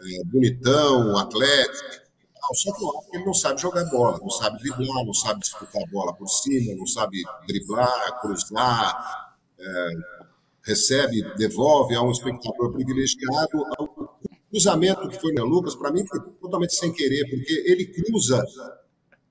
[0.00, 2.02] é, bonitão, atlético.
[2.40, 5.90] Não, só que ele não sabe jogar bola, não sabe driblar, não sabe disputar a
[5.90, 9.90] bola por cima, não sabe driblar, cruzar, é,
[10.64, 13.64] recebe, devolve a um espectador privilegiado.
[14.52, 18.44] O cruzamento que foi no Lucas, para mim, foi totalmente sem querer, porque ele cruza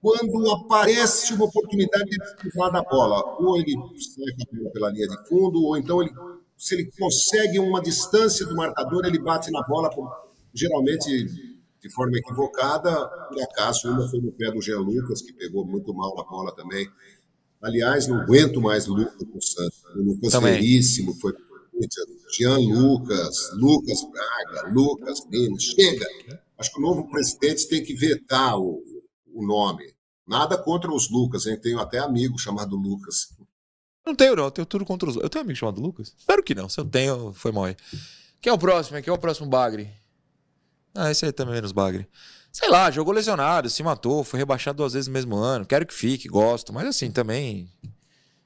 [0.01, 3.37] quando aparece uma oportunidade de cruzar da bola.
[3.39, 6.11] Ou ele sai com a bola pela linha de fundo, ou então ele,
[6.57, 9.91] se ele consegue uma distância do marcador, ele bate na bola,
[10.55, 11.27] geralmente
[11.79, 13.07] de forma equivocada.
[13.29, 16.51] Por acaso, uma foi no pé do Jean Lucas, que pegou muito mal na bola
[16.55, 16.89] também.
[17.61, 19.83] Aliás, não aguento mais o Lucas Santos.
[19.95, 20.53] O Lucas Também.
[20.53, 21.31] Veríssimo foi
[21.81, 25.59] Corinthians, Jean Lucas, Lucas Braga, Lucas Lima.
[25.59, 26.05] Chega!
[26.57, 28.83] Acho que o novo presidente tem que vetar o,
[29.33, 29.93] o nome.
[30.27, 31.59] Nada contra os Lucas, hein?
[31.59, 33.33] Tenho até amigo chamado Lucas.
[34.05, 34.45] Não tenho, não.
[34.45, 36.13] Eu tenho tudo contra os Eu tenho um amigo chamado Lucas?
[36.17, 36.69] Espero que não.
[36.69, 37.75] Se eu tenho, foi mal aí.
[38.39, 39.01] Quem é o próximo?
[39.01, 39.89] Quem é o próximo Bagre?
[40.93, 42.07] Ah, esse aí também é menos Bagre.
[42.51, 45.65] Sei lá, jogou lesionado, se matou, foi rebaixado duas vezes no mesmo ano.
[45.65, 46.73] Quero que fique, gosto.
[46.73, 47.69] Mas assim, também.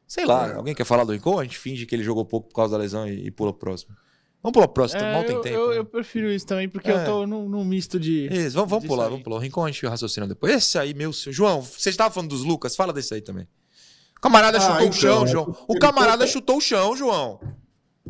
[0.08, 1.39] Sei lá, alguém quer falar do Rincon?
[1.39, 3.60] A gente finge que ele jogou pouco por causa da lesão e, e pula pro
[3.62, 3.95] próximo.
[4.43, 5.56] Vamos pular pro próximo, é, mal tem eu, tempo.
[5.56, 5.78] eu, né?
[5.80, 7.01] eu prefiro isso também, porque É.
[7.01, 8.28] eu tô num, num misto de.
[8.32, 9.10] Isso, vamos, vamos pular, aí.
[9.10, 9.38] vamos pular.
[9.38, 10.53] O Rincon a gente raciocina depois.
[10.53, 11.34] Esse aí, meu senhor.
[11.34, 12.76] João, você estava falando dos Lucas?
[12.76, 13.47] Fala desse aí também.
[14.18, 15.45] O camarada Ah, chutou o então, chão, é João.
[15.45, 17.39] porque O ele camarada chutou o chão, João.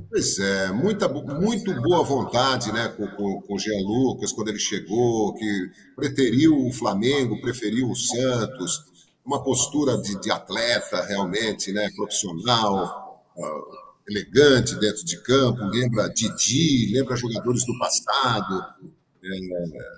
[0.09, 4.59] Pois é, muita, muito boa vontade né, com, com, com o Jean Lucas quando ele
[4.59, 8.83] chegou, que preteriu o Flamengo, preferiu o Santos,
[9.25, 13.61] uma postura de, de atleta realmente, né, profissional, ah,
[14.07, 18.63] elegante dentro de campo, lembra Didi, lembra jogadores do passado.
[19.23, 19.95] É,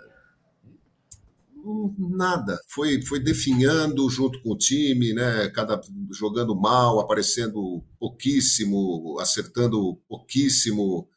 [1.97, 5.79] nada, foi, foi definhando junto com o time, né, cada
[6.11, 11.09] jogando mal, aparecendo pouquíssimo, acertando pouquíssimo.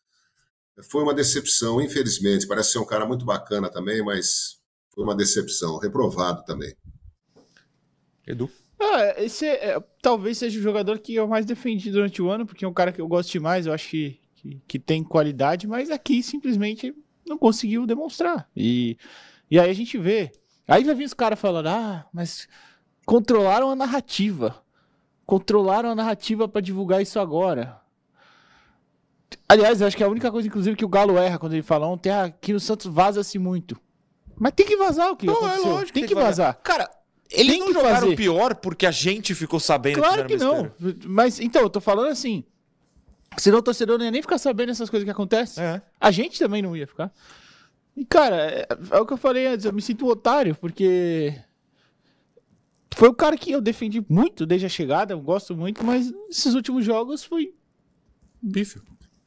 [0.90, 2.46] Foi uma decepção, infelizmente.
[2.46, 4.58] Parece ser um cara muito bacana também, mas
[4.94, 5.78] foi uma decepção.
[5.78, 6.74] Reprovado também.
[8.26, 8.50] Edu.
[8.80, 12.46] Ah, esse é, é, talvez seja o jogador que eu mais defendi durante o ano,
[12.46, 15.66] porque é um cara que eu gosto demais, eu acho que, que, que tem qualidade,
[15.66, 16.94] mas aqui simplesmente
[17.26, 18.48] não conseguiu demonstrar.
[18.56, 18.96] E,
[19.50, 20.32] e aí a gente vê.
[20.66, 22.48] Aí vai vir os caras falando, ah, mas
[23.04, 24.62] controlaram a narrativa.
[25.26, 27.80] Controlaram a narrativa pra divulgar isso agora.
[29.48, 31.62] Aliás, eu acho que é a única coisa, inclusive, que o Galo erra quando ele
[31.62, 33.78] fala ontem, ah, aqui no Santos vaza-se muito.
[34.36, 35.70] Mas tem que vazar o que Não, é aconteceu.
[35.70, 36.58] lógico tem que vazar.
[36.62, 36.88] Cara,
[37.30, 38.16] eles Tem não que jogaram fazer.
[38.16, 40.62] pior porque a gente ficou sabendo Claro que fizeram não.
[40.62, 40.98] besteira.
[41.06, 42.44] Mas então, eu tô falando assim.
[43.38, 45.62] Senão o torcedor não ia nem ficar sabendo essas coisas que acontecem.
[45.62, 45.80] É.
[46.00, 47.12] A gente também não ia ficar.
[47.96, 51.34] E, cara, é, é o que eu falei antes, eu me sinto um otário, porque.
[52.96, 56.54] Foi o cara que eu defendi muito desde a chegada, eu gosto muito, mas esses
[56.54, 57.54] últimos jogos foi
[58.52, 58.82] Pífio.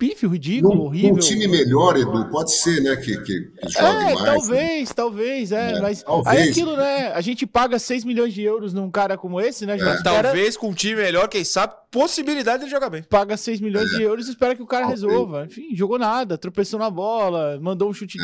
[0.07, 1.13] Pífio, ridículo, Num, horrível.
[1.13, 4.19] num time melhor, Edu, pode ser, né, que, que, que jogue É, mais.
[4.19, 4.25] né?
[4.25, 6.37] talvez, talvez, é, É, mas talvez.
[6.37, 7.11] aí aquilo, né?
[7.13, 9.77] A gente paga 6 milhões de euros num cara como esse, né?
[9.77, 13.03] Espera- Talvez com um time melhor, quem sabe, possibilidade de jogar bem.
[13.03, 15.01] paga 6 milhões de euros e espera que o cara Talvez.
[15.03, 15.45] resolva.
[15.45, 18.17] Enfim, jogou nada, tropeçou na bola, mandou um chute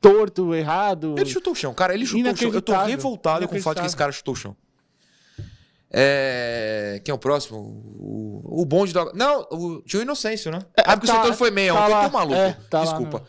[0.00, 1.14] torto, errado.
[1.18, 1.94] Ele chutou o chão, cara.
[1.94, 2.50] Ele chutou o chão.
[2.52, 4.56] Eu tô revoltado com o fato que esse cara chutou o chão.
[5.94, 7.00] É...
[7.04, 7.58] Quem é o próximo?
[7.98, 9.12] O, o bonde do.
[9.14, 9.82] Não, o...
[9.82, 10.60] tinha o Inocêncio, né?
[10.76, 11.90] É, ah, porque tá- o Soteldo foi meia tá ontem.
[11.92, 12.34] lá, Tô maluco.
[12.34, 13.18] é, tá Desculpa.
[13.18, 13.26] no-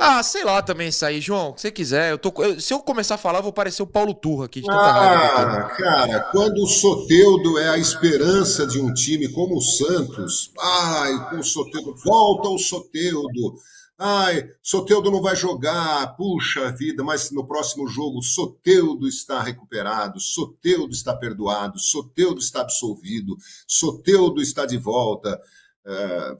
[0.00, 1.50] Ah, sei lá também isso aí, João.
[1.50, 2.10] O que você quiser.
[2.12, 2.32] Eu tô...
[2.42, 4.74] eu- Se eu começar a falar, eu vou parecer o Paulo Turra aqui de eu.
[4.74, 11.30] Ah, cara, quando o Soteudo é a esperança de um time como o Santos, ai,
[11.30, 13.54] com o Soteudo, volta o Soteudo.
[14.00, 20.92] Ai, Soteudo não vai jogar, puxa vida, mas no próximo jogo Soteudo está recuperado, Soteudo
[20.92, 23.36] está perdoado, Soteudo está absolvido,
[23.66, 25.40] Soteudo está de volta.
[25.86, 26.36] É,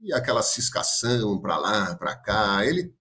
[0.00, 2.64] E aquela ciscação para lá, para cá.
[2.66, 2.92] Ele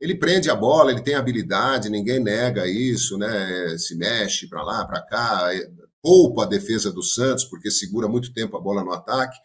[0.00, 3.76] ele prende a bola, ele tem habilidade, ninguém nega isso, né?
[3.78, 5.68] Se mexe para lá, para cá, é,
[6.02, 9.36] poupa a defesa do Santos, porque segura muito tempo a bola no ataque.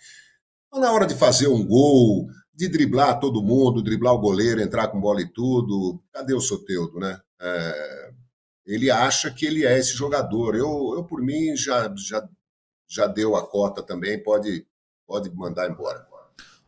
[0.71, 4.87] Mas na hora de fazer um gol, de driblar todo mundo, driblar o goleiro, entrar
[4.87, 7.19] com bola e tudo, cadê o Soteudo, né?
[7.41, 8.11] É,
[8.65, 10.55] ele acha que ele é esse jogador.
[10.55, 12.27] Eu, eu por mim, já, já,
[12.87, 14.65] já deu a cota também, pode,
[15.07, 16.07] pode mandar embora.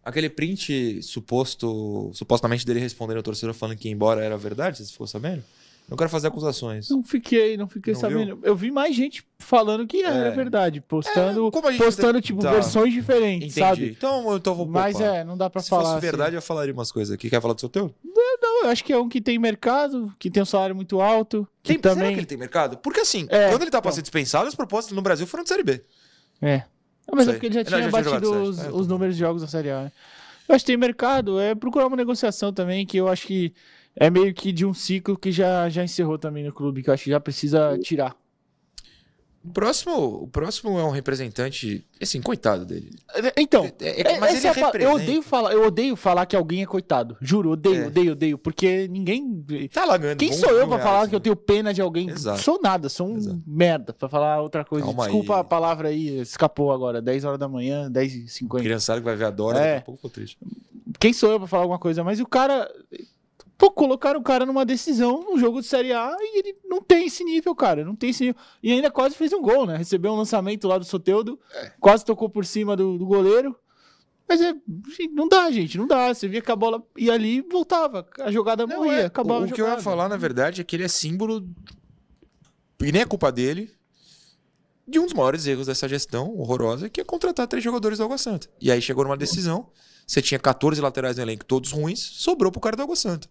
[0.06, 4.78] Aquele print suposto, supostamente dele respondendo ao torcedor falando que ia embora era verdade?
[4.78, 5.44] Você ficou sabendo?
[5.88, 6.90] Não quero fazer acusações.
[6.90, 8.40] Não fiquei, não fiquei Não sabendo.
[8.42, 10.32] Eu vi mais gente falando que era É.
[10.32, 12.52] verdade, postando, É, como a gente postando tem- tipo tá.
[12.52, 13.60] versões diferentes, Entendi.
[13.60, 13.90] sabe?
[13.96, 15.84] Então, então eu vou Mas é, não dá pra Se falar.
[15.84, 16.02] fosse assim.
[16.08, 17.30] verdade, eu falaria umas coisas aqui.
[17.30, 17.94] Quer falar do seu teu?
[18.42, 21.48] Não, eu acho que é um que tem mercado, que tem um salário muito alto,
[21.62, 22.78] que Tem, Será também que ele tem mercado?
[22.78, 23.96] Porque assim, É, quando ele tá pra então.
[23.96, 25.84] ser dispensado, as propostas no Brasil foram de Série B.
[26.42, 26.64] É.
[27.08, 27.32] Não, mas Sei.
[27.32, 28.60] é porque ele já Ele tinha já batido os.
[28.60, 29.84] É, os números de jogos da Série A.
[29.84, 29.92] né?
[30.50, 33.54] Eu acho que tem mercado, é procurar uma negociação também, que eu acho que
[33.96, 36.94] é meio que de um ciclo que já, já encerrou também no clube, que eu
[36.94, 38.16] acho que já precisa tirar.
[39.48, 39.94] O próximo,
[40.24, 42.90] o próximo é um representante, assim, coitado dele.
[43.38, 46.64] Então, É- é- é- mas ele é eu odeio falar, eu odeio falar que alguém
[46.64, 47.16] é coitado.
[47.22, 47.88] Juro, odeio, É.
[47.88, 51.24] odeio, odeio, porque ninguém Tá lá ganhando Quem sou eu pra falar que eu né?
[51.24, 52.10] tenho pena de alguém?
[52.10, 52.42] Exato.
[52.42, 53.40] Sou nada, sou um Exato.
[53.46, 54.84] merda pra falar outra coisa.
[54.84, 55.42] Calma Desculpa aí.
[55.42, 59.16] a palavra aí, escapou agora, 10 horas da manhã, 10 e 50 Criançada que vai
[59.16, 59.74] ver a Dora, É.
[59.76, 60.40] daqui a pouco triste.
[61.00, 62.04] Quem sou eu pra falar alguma coisa?
[62.04, 62.68] Mas o cara.
[63.58, 67.06] Pô, colocaram o cara numa decisão num jogo de Série A e ele não tem
[67.08, 67.86] esse nível, cara.
[67.86, 68.42] Não tem esse nível.
[68.62, 69.78] E ainda quase fez um gol, né?
[69.78, 71.72] Recebeu um lançamento lá do Soteudo, É.
[71.80, 73.56] quase tocou por cima do, do goleiro.
[74.28, 74.54] Mas é,
[75.14, 76.14] não dá, gente, não dá.
[76.14, 78.06] Você via que a bola ia ali e voltava.
[78.20, 80.64] A jogada Não, morria, é, acabava o, o que eu ia falar, na verdade, é
[80.64, 81.48] que ele é símbolo,
[82.82, 83.72] e nem é culpa dele,
[84.88, 88.18] de um dos maiores erros dessa gestão horrorosa, que é contratar três jogadores do Água
[88.18, 88.50] Santa.
[88.60, 89.70] E aí chegou numa decisão,
[90.06, 93.28] você tinha 14 laterais no elenco, todos ruins, sobrou pro cara do Água Santa.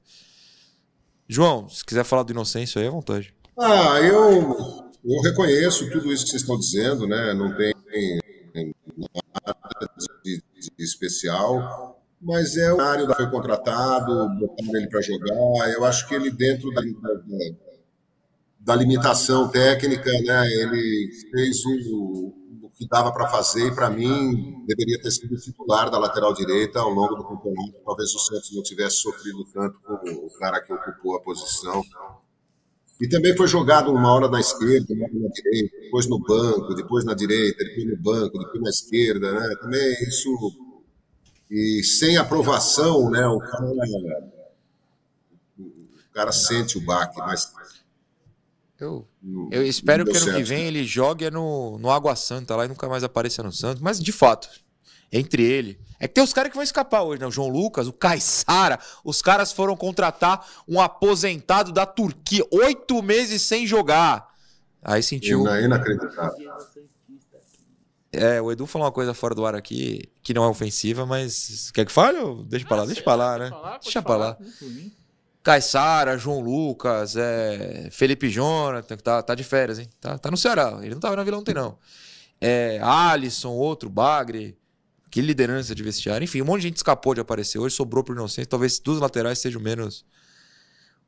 [1.29, 3.35] João, se quiser falar do Inocêncio aí, à vontade.
[3.59, 7.33] Ah, eu, eu reconheço tudo isso que vocês estão dizendo, né?
[7.33, 7.73] Não tem
[8.55, 9.57] nada
[10.25, 10.43] de,
[10.77, 15.35] de especial, mas é o área foi contratado, botaram ele para jogar.
[15.73, 17.55] Eu acho que ele dentro da, da,
[18.61, 20.47] da limitação técnica, né?
[20.49, 22.44] Ele fez o
[22.77, 26.91] que dava para fazer e para mim deveria ter sido titular da lateral direita ao
[26.91, 27.81] longo do campeonato.
[27.85, 31.83] Talvez o Santos não tivesse sofrido tanto com o cara que ocupou a posição.
[33.01, 36.75] E também foi jogado uma hora na esquerda, uma hora na direita, depois no banco,
[36.75, 39.57] depois na direita, depois no banco, depois na esquerda, né?
[39.61, 40.31] Também isso.
[41.51, 43.27] E sem aprovação, né?
[43.27, 43.67] O cara,
[45.59, 47.53] o cara sente o baque, mas.
[48.85, 49.09] Eu,
[49.51, 50.47] eu espero que ano que certo.
[50.49, 53.83] vem ele jogue no, no Água Santa lá e nunca mais apareça no Santos.
[53.83, 54.49] Mas, de fato,
[55.13, 55.79] entre ele.
[55.99, 57.27] É que tem os caras que vão escapar hoje, né?
[57.27, 58.79] O João Lucas, o Caissara.
[59.05, 62.45] Os caras foram contratar um aposentado da Turquia.
[62.51, 64.29] Oito meses sem jogar.
[64.83, 65.41] Aí sentiu.
[65.41, 66.53] Ina- Inacreditável.
[68.13, 71.71] É, o Edu falou uma coisa fora do ar aqui que não é ofensiva, mas.
[71.73, 72.19] Quer que fale?
[72.19, 73.51] ou Deixa pra lá, deixa pra lá, né?
[73.83, 74.39] Deixa pra lá.
[75.45, 79.87] Caissara, João Lucas, é, Felipe Jonathan, que tá, tá de férias, hein?
[80.01, 80.79] Tá, tá no Ceará.
[80.81, 81.79] Ele não tava na Vila ontem, não.
[82.41, 84.57] É, Alisson, outro, Bagre.
[85.11, 86.25] Que liderança de vestiário.
[86.25, 88.49] Enfim, um monte de gente escapou de aparecer hoje, sobrou pro Inocente.
[88.49, 90.07] Talvez dos laterais seja o menos,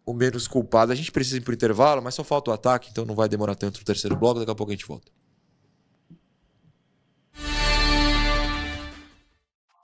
[0.04, 0.92] o menos culpado.
[0.92, 3.54] A gente precisa ir pro intervalo, mas só falta o ataque, então não vai demorar
[3.54, 4.38] tanto o terceiro bloco.
[4.38, 5.10] Daqui a pouco a gente volta.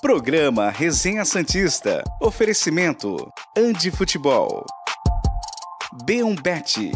[0.03, 2.03] Programa Resenha Santista.
[2.20, 3.16] Oferecimento:
[3.57, 4.66] Andi Futebol.
[6.05, 6.90] B1Bet.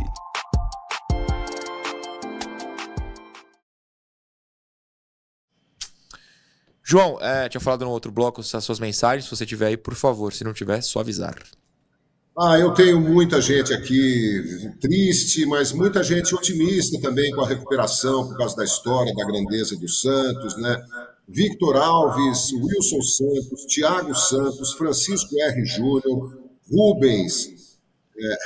[6.83, 9.27] João, é, tinha falado no outro bloco as suas mensagens.
[9.27, 10.33] Se você tiver aí, por favor.
[10.33, 11.37] Se não tiver, só avisar.
[12.37, 18.27] Ah, eu tenho muita gente aqui triste, mas muita gente otimista também com a recuperação
[18.27, 20.77] por causa da história, da grandeza do Santos, né?
[21.29, 25.65] Victor Alves, Wilson Santos, Thiago Santos, Francisco R.
[25.65, 26.39] Júnior,
[26.73, 27.55] Rubens,
[28.19, 28.37] É,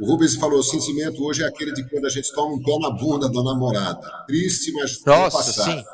[0.00, 2.90] o Rubens falou: sentimento hoje é aquele de quando a gente toma um pé na
[2.90, 4.24] bunda da namorada.
[4.26, 5.64] Triste, mas Nossa, passar.
[5.70, 5.84] sim.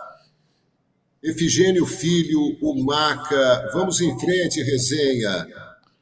[1.22, 5.47] Efigênio Filho, o Maca, vamos em frente, resenha.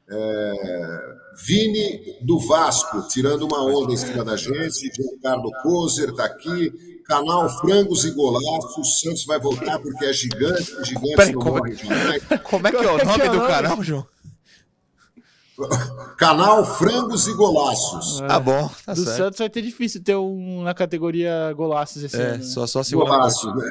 [0.09, 1.15] É,
[1.47, 4.93] Vini do Vasco, tirando uma onda em cima da gente.
[4.95, 6.73] Giancarlo Kozer está aqui.
[7.05, 9.01] Canal Frangos e Golaços.
[9.01, 10.65] Santos vai voltar porque é gigante.
[10.85, 14.07] Gigante Peraí, como, é como é que é o nome do canal, João?
[16.19, 18.21] Canal Frangos e Golaços.
[18.23, 18.27] É.
[18.29, 18.69] Ah, bom.
[18.85, 19.17] Tá do certo.
[19.17, 22.39] Santos vai ter difícil ter um na categoria Golaços esse é, ano.
[22.39, 22.43] Né?
[22.43, 23.71] Só, só se Golaços, né?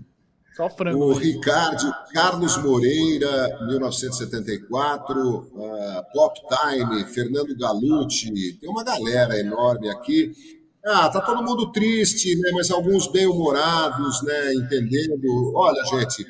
[0.56, 1.04] Só frango.
[1.04, 10.59] O Ricardo, Carlos Moreira, 1974, uh, Pop Time, Fernando Galucci, tem uma galera enorme aqui.
[10.84, 12.50] Ah, tá todo mundo triste, né?
[12.54, 14.54] Mas alguns bem-humorados, né?
[14.54, 15.52] Entendendo.
[15.54, 16.26] Olha, gente,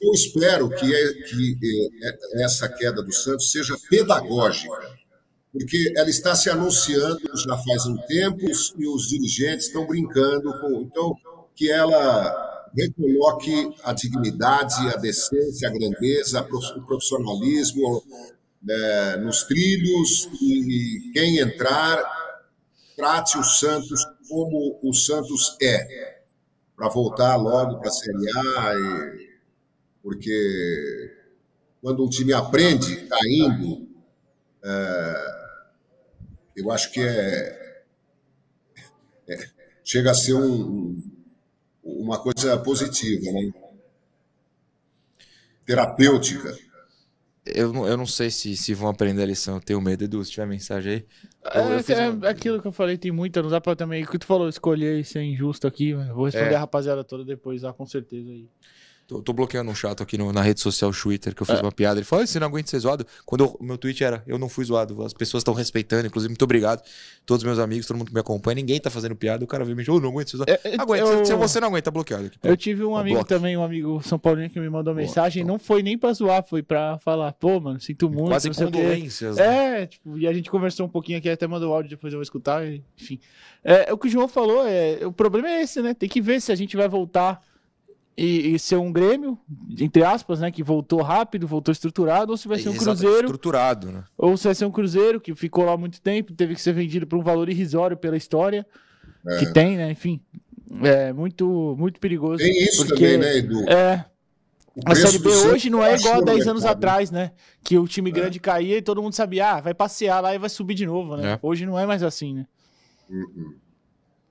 [0.00, 1.58] eu espero que, é, que
[2.02, 4.76] é, essa queda do Santos seja pedagógica,
[5.52, 8.40] porque ela está se anunciando já faz um tempo
[8.78, 10.82] e os dirigentes estão brincando com.
[10.82, 11.14] Então,
[11.54, 18.02] que ela recoloque a dignidade, a decência, a grandeza, o profissionalismo
[18.62, 22.15] né, nos trilhos e quem entrar
[22.96, 26.20] trate o Santos como o Santos é,
[26.74, 28.74] para voltar logo para a Série A.
[28.74, 29.36] E
[30.02, 31.16] porque
[31.82, 33.88] quando um time aprende caindo,
[34.64, 35.36] é,
[36.56, 37.82] eu acho que é,
[39.28, 39.48] é,
[39.84, 41.00] chega a ser um,
[41.82, 43.52] uma coisa positiva, né?
[45.66, 46.56] terapêutica.
[47.46, 49.56] Eu, eu não sei se, se vão aprender a lição.
[49.56, 51.06] Eu tenho medo, Edu, se tiver mensagem aí.
[51.54, 52.28] Eu, é, eu é uma...
[52.28, 54.02] aquilo que eu falei, tem muita, não dá pra também.
[54.02, 56.56] O que tu falou, escolher e ser injusto aqui, vou responder é.
[56.56, 58.48] a rapaziada toda depois, lá, com certeza aí.
[59.06, 61.62] Tô, tô, bloqueando um chato aqui no, na rede social Twitter que eu fiz é.
[61.62, 62.00] uma piada.
[62.00, 63.06] Ele falou: você não aguenta ser zoado.
[63.24, 65.00] Quando o meu tweet era: eu não fui zoado.
[65.04, 66.82] As pessoas estão respeitando, inclusive, muito obrigado.
[67.24, 69.44] Todos meus amigos, todo mundo que me acompanha, ninguém tá fazendo piada.
[69.44, 70.50] O cara veio me dizer: oh, não aguento ser zoado.
[70.50, 71.04] É, é aguenta.
[71.04, 71.24] Eu...
[71.24, 72.26] Se você não aguenta, tá bloqueado.
[72.26, 73.28] Aqui, eu tive um amigo bloco.
[73.28, 75.44] também, um amigo São Paulino, que me mandou Boa, mensagem.
[75.44, 78.30] Não foi nem pra zoar, foi pra falar: pô, mano, sinto muito.
[78.30, 79.36] Quase condolências.
[79.36, 79.82] Né?
[79.82, 82.24] É, tipo, e a gente conversou um pouquinho aqui, até mandou áudio, depois eu vou
[82.24, 82.66] escutar.
[82.66, 83.20] Enfim.
[83.62, 85.94] É, o que o João falou, é, o problema é esse, né?
[85.94, 87.40] Tem que ver se a gente vai voltar
[88.16, 89.38] e, e, ser um Grêmio,
[89.78, 90.50] entre aspas, né?
[90.50, 93.26] Que voltou rápido, voltou estruturado, ou se vai ser um Cruzeiro.
[93.26, 94.04] Estruturado, né?
[94.16, 97.06] Ou se vai ser um Cruzeiro que ficou lá muito tempo, teve que ser vendido
[97.06, 98.66] por um valor irrisório pela história
[99.26, 99.36] é.
[99.38, 99.90] que tem, né?
[99.90, 100.20] Enfim,
[100.82, 102.38] é muito, muito perigoso.
[102.38, 103.68] Tem isso porque, também, né, Edu?
[103.68, 104.04] É.
[104.84, 107.32] A Série B hoje não é igual a 10 anos atrás, né?
[107.62, 108.12] Que o time é.
[108.12, 108.40] grande é.
[108.40, 111.32] caía e todo mundo sabia, ah, vai passear lá e vai subir de novo, né?
[111.32, 111.38] É.
[111.42, 112.46] Hoje não é mais assim, né?
[113.08, 113.54] Uh -uh.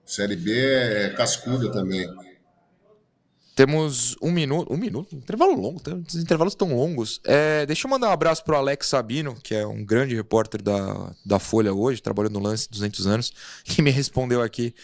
[0.05, 2.07] Série B é cascuda também.
[3.55, 7.21] Temos um minuto, um minuto, intervalo longo, os intervalos tão longos.
[7.23, 11.15] É, deixa eu mandar um abraço pro Alex Sabino, que é um grande repórter da,
[11.25, 13.31] da Folha hoje, trabalhando no lance 200 anos,
[13.63, 14.75] que me respondeu aqui,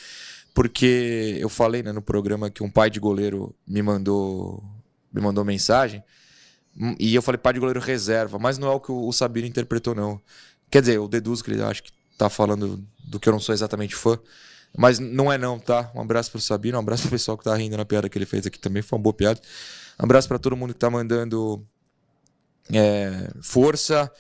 [0.54, 4.64] porque eu falei né, no programa que um pai de goleiro me mandou,
[5.12, 6.02] me mandou mensagem,
[6.98, 9.48] e eu falei pai de goleiro reserva, mas não é o que o, o Sabino
[9.48, 10.22] interpretou, não.
[10.70, 13.54] Quer dizer, eu deduzo que ele acho que tá falando do que eu não sou
[13.54, 14.18] exatamente fã.
[14.78, 15.92] Mas não é não, tá?
[15.94, 18.26] Um abraço pro Sabino, um abraço pro pessoal que tá rindo na piada que ele
[18.26, 19.40] fez aqui também, foi uma boa piada.
[20.00, 21.66] Um abraço para todo mundo que tá mandando
[22.74, 24.12] é, força.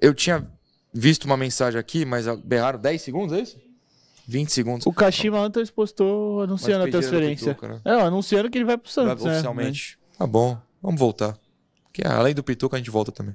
[0.00, 0.48] Eu tinha
[0.92, 3.58] visto uma mensagem aqui, mas berraram 10 segundos, é isso?
[4.26, 4.86] 20 segundos.
[4.86, 7.54] O Kashima antes postou anunciando a transferência.
[7.54, 7.80] Pituca, né?
[7.84, 9.22] É, anunciando que ele vai pro Santos.
[9.22, 9.38] Vai, né?
[9.38, 9.98] oficialmente.
[10.00, 10.18] Né?
[10.18, 11.36] Tá bom, vamos voltar.
[11.92, 13.34] Que além do Pituca a gente volta também.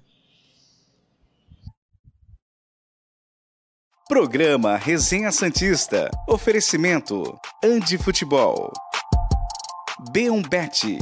[4.08, 6.10] Programa Resenha Santista.
[6.30, 8.72] Oferecimento: Andi Futebol.
[10.14, 10.98] B1Bet.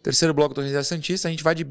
[0.00, 1.64] Terceiro bloco do Resenha Santista, a gente vai de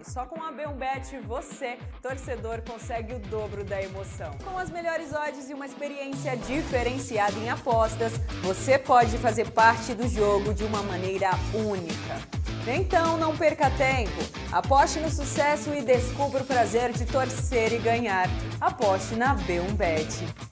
[0.00, 0.10] B1Bet.
[0.10, 4.36] Só com a B1Bet você, torcedor, consegue o dobro da emoção.
[4.44, 10.08] Com as melhores odds e uma experiência diferenciada em apostas, você pode fazer parte do
[10.08, 12.40] jogo de uma maneira única.
[12.66, 14.10] Então não perca tempo.
[14.52, 18.28] Aposte no sucesso e descubra o prazer de torcer e ganhar.
[18.60, 20.50] Aposte na B1Bet.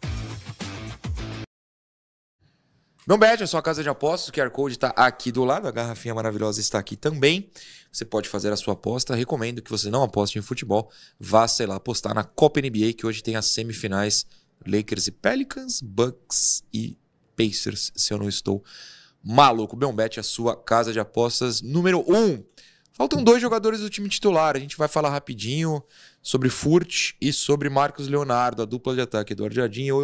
[3.16, 4.28] Bet é sua casa de apostas.
[4.28, 5.66] O QR Code está aqui do lado.
[5.66, 7.51] A garrafinha maravilhosa está aqui também.
[7.91, 9.14] Você pode fazer a sua aposta.
[9.14, 10.91] Recomendo que você não aposte em futebol.
[11.18, 14.26] Vá, sei lá, apostar na Copa NBA, que hoje tem as semifinais
[14.66, 16.97] Lakers e Pelicans, Bucks e
[17.36, 18.62] Pacers, se eu não estou
[19.22, 19.76] maluco.
[19.76, 22.16] Beombet, a sua casa de apostas número 1.
[22.16, 22.45] Um.
[22.93, 24.57] Faltam dois jogadores do time titular.
[24.57, 25.80] A gente vai falar rapidinho
[26.20, 29.32] sobre Furt e sobre Marcos Leonardo, a dupla de ataque.
[29.32, 30.01] Eduardo Jardim, eu,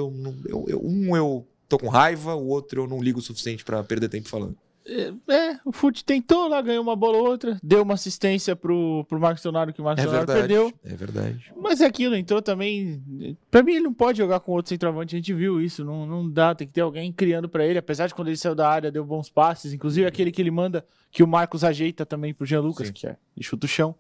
[0.49, 3.83] eu, eu, um eu tô com raiva, o outro eu não ligo o suficiente para
[3.83, 4.57] perder tempo falando.
[4.87, 9.05] É, é, o Fute tentou lá, ganhou uma bola ou outra, deu uma assistência pro,
[9.09, 10.49] pro Marcos Leonardo que o Marcos É Leonardo verdade.
[10.49, 10.73] perdeu.
[10.85, 11.53] É verdade.
[11.57, 13.03] Mas é aquilo, entrou também.
[13.51, 15.85] Pra mim, ele não pode jogar com outro centroavante, a gente viu isso.
[15.85, 17.79] Não, não dá, tem que ter alguém criando pra ele.
[17.79, 19.73] Apesar de quando ele saiu da área, deu bons passes.
[19.73, 22.93] Inclusive aquele que ele manda, que o Marcos ajeita também pro Jean Lucas, Sim.
[22.93, 23.95] que é de chuta o chão.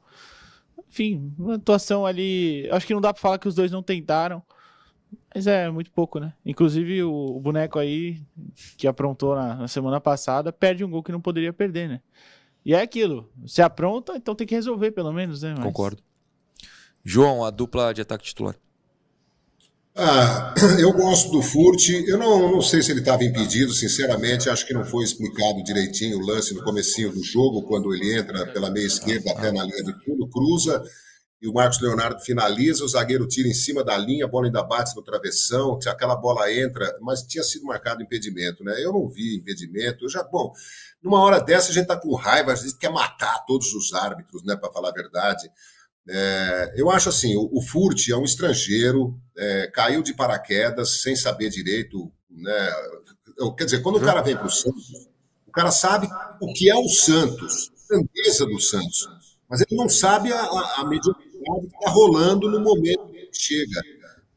[0.89, 2.69] Enfim, uma atuação ali.
[2.71, 4.43] Acho que não dá pra falar que os dois não tentaram.
[5.35, 6.33] Mas é muito pouco, né?
[6.45, 8.21] Inclusive o, o boneco aí,
[8.77, 12.01] que aprontou na, na semana passada, perde um gol que não poderia perder, né?
[12.65, 13.31] E é aquilo.
[13.47, 15.55] Se apronta, então tem que resolver, pelo menos, né?
[15.57, 16.03] Mas- Concordo.
[17.05, 18.57] João, a dupla de ataque titular.
[19.97, 21.89] Ah, eu gosto do Furt.
[22.07, 24.49] Eu não, não sei se ele estava impedido, sinceramente.
[24.49, 28.47] Acho que não foi explicado direitinho o lance no comecinho do jogo, quando ele entra
[28.47, 30.83] pela meia esquerda até na linha de fundo, cruza
[31.45, 34.63] e o Marcos Leonardo finaliza, o zagueiro tira em cima da linha, a bola ainda
[34.63, 38.83] bate no travessão, aquela bola entra, mas tinha sido marcado impedimento, né?
[38.83, 40.07] Eu não vi impedimento.
[40.07, 40.55] Eu já, bom,
[41.03, 44.43] numa hora dessa a gente tá com raiva, a gente quer matar todos os árbitros,
[44.43, 45.51] né, para falar a verdade.
[46.09, 51.15] É, eu acho assim, o, o Furt é um estrangeiro, é, caiu de paraquedas sem
[51.15, 52.73] saber direito, né?
[53.59, 55.11] Quer dizer, quando o cara vem para o Santos,
[55.47, 56.09] o cara sabe
[56.41, 59.07] o que é o Santos, a grandeza do Santos,
[59.47, 61.24] mas ele não sabe a, a, a mediocridade
[61.61, 63.81] que está rolando no momento que chega.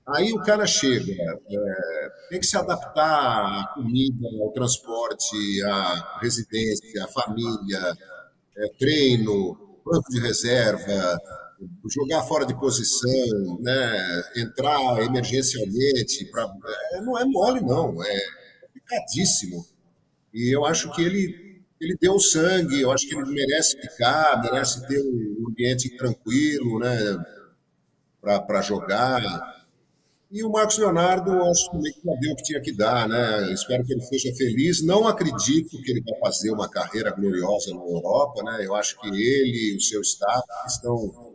[0.07, 7.03] Aí o cara chega, é, tem que se adaptar à comida, ao transporte, à residência,
[7.03, 7.93] à família,
[8.57, 11.17] é, treino, banco de reserva,
[11.93, 16.47] jogar fora de posição, né, entrar emergencialmente, pra,
[16.93, 18.19] é, não é mole não, é
[18.61, 19.65] complicadíssimo.
[20.33, 21.46] E eu acho que ele
[21.79, 26.97] ele deu sangue, eu acho que ele merece ficar, merece ter um ambiente tranquilo, né,
[28.21, 29.21] para jogar.
[30.29, 33.53] E o Marcos Leonardo, acho que já deu o que tinha que dar, né?
[33.53, 34.85] Espero que ele seja feliz.
[34.85, 38.65] Não acredito que ele vai fazer uma carreira gloriosa na Europa, né?
[38.65, 41.33] Eu acho que ele e o seu staff estão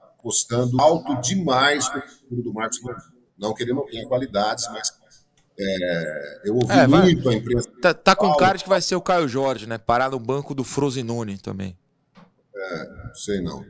[0.00, 3.12] apostando alto demais no futuro do Marcos Leonardo.
[3.38, 4.90] Não que ele não tenha qualidades, mas
[5.64, 7.02] é, eu ouvi É, vai.
[7.02, 7.68] muito a imprensa.
[7.80, 9.78] Tá, tá com cara de que vai ser o Caio Jorge, né?
[9.78, 11.76] Parar no banco do Frosinone também.
[12.54, 13.64] Não sei não.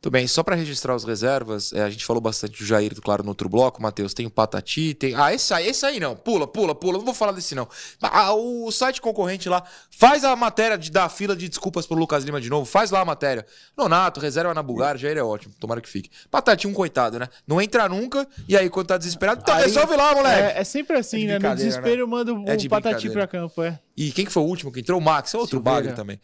[0.00, 3.24] Tudo bem, só para registrar os reservas, é, a gente falou bastante do Jair, claro,
[3.24, 4.14] no outro bloco, Matheus.
[4.14, 5.14] Tem o Patati, tem.
[5.16, 6.14] Ah, esse aí, esse aí não.
[6.14, 6.98] Pula, pula, pula.
[6.98, 7.68] Não vou falar desse não.
[8.00, 12.22] Ah, o site concorrente lá faz a matéria de, da fila de desculpas pro Lucas
[12.22, 12.64] Lima de novo.
[12.64, 13.44] Faz lá a matéria.
[13.76, 15.52] Nonato, reserva na Bulgária, Jair é ótimo.
[15.58, 16.10] Tomara que fique.
[16.30, 17.28] Patati, um coitado, né?
[17.44, 20.56] Não entra nunca, e aí quando tá desesperado, então Aí- resolve lá, moleque.
[20.56, 21.48] É, é sempre assim, É né?
[21.48, 23.80] No desespero manda o É de patati pra campo, é.
[24.00, 24.96] E quem que foi o último que entrou?
[25.00, 25.80] O Max, é outro Silveira.
[25.80, 26.20] bagre também.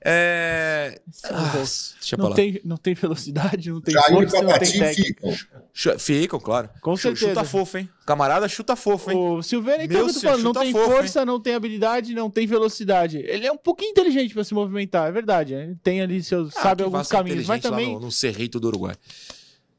[0.00, 1.00] É.
[1.24, 2.36] Ah, deixa eu Não falar.
[2.36, 5.36] tem, não tem velocidade, não tem Jair e força, não tem técnica.
[5.98, 6.38] ficam.
[6.38, 6.70] Claro.
[6.80, 7.26] Com certeza.
[7.30, 7.88] Chuta fofo, hein?
[8.06, 9.16] Camarada chuta fofo, hein?
[9.18, 12.14] O Silveira, então, Meu que eu tô falando, não tem fofo, força, não tem habilidade,
[12.14, 13.18] não tem velocidade.
[13.18, 15.54] Ele é um pouquinho inteligente pra se movimentar, é verdade.
[15.54, 18.60] Ele tem ali seus, Ah, sabe que alguns caminhos, mas lá também No, no Cerrito
[18.60, 18.94] do Uruguai.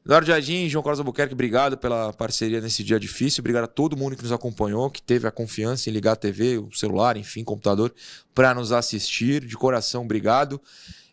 [0.08, 3.42] Eduardo Jardim, João Carlos Albuquerque, obrigado pela parceria nesse dia difícil.
[3.42, 6.56] Obrigado a todo mundo que nos acompanhou, que teve a confiança em ligar a TV,
[6.56, 7.94] o celular, enfim, computador,
[8.34, 9.44] para nos assistir.
[9.44, 10.58] De coração, obrigado.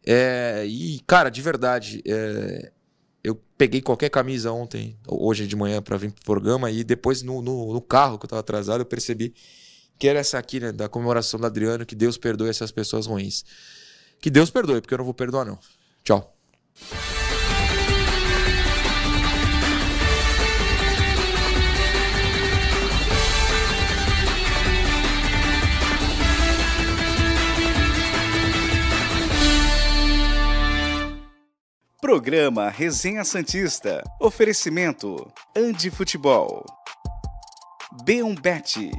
[0.05, 2.71] É, e, cara, de verdade, é,
[3.21, 7.41] eu peguei qualquer camisa ontem, hoje de manhã, para vir pro programa, e depois no,
[7.41, 9.33] no- no carro que eu tava atrasado, eu percebi
[9.99, 13.43] que era essa aqui, né, da comemoração do Adriano, que Deus perdoe essas pessoas ruins.
[14.21, 15.59] Que Deus perdoe, porque eu não vou perdoar, não.
[16.01, 16.33] Tchau.
[32.05, 34.03] Programa Resenha Santista.
[34.19, 35.27] Oferecimento
[35.57, 36.63] Andi Futebol.
[38.05, 38.91] B1Bet.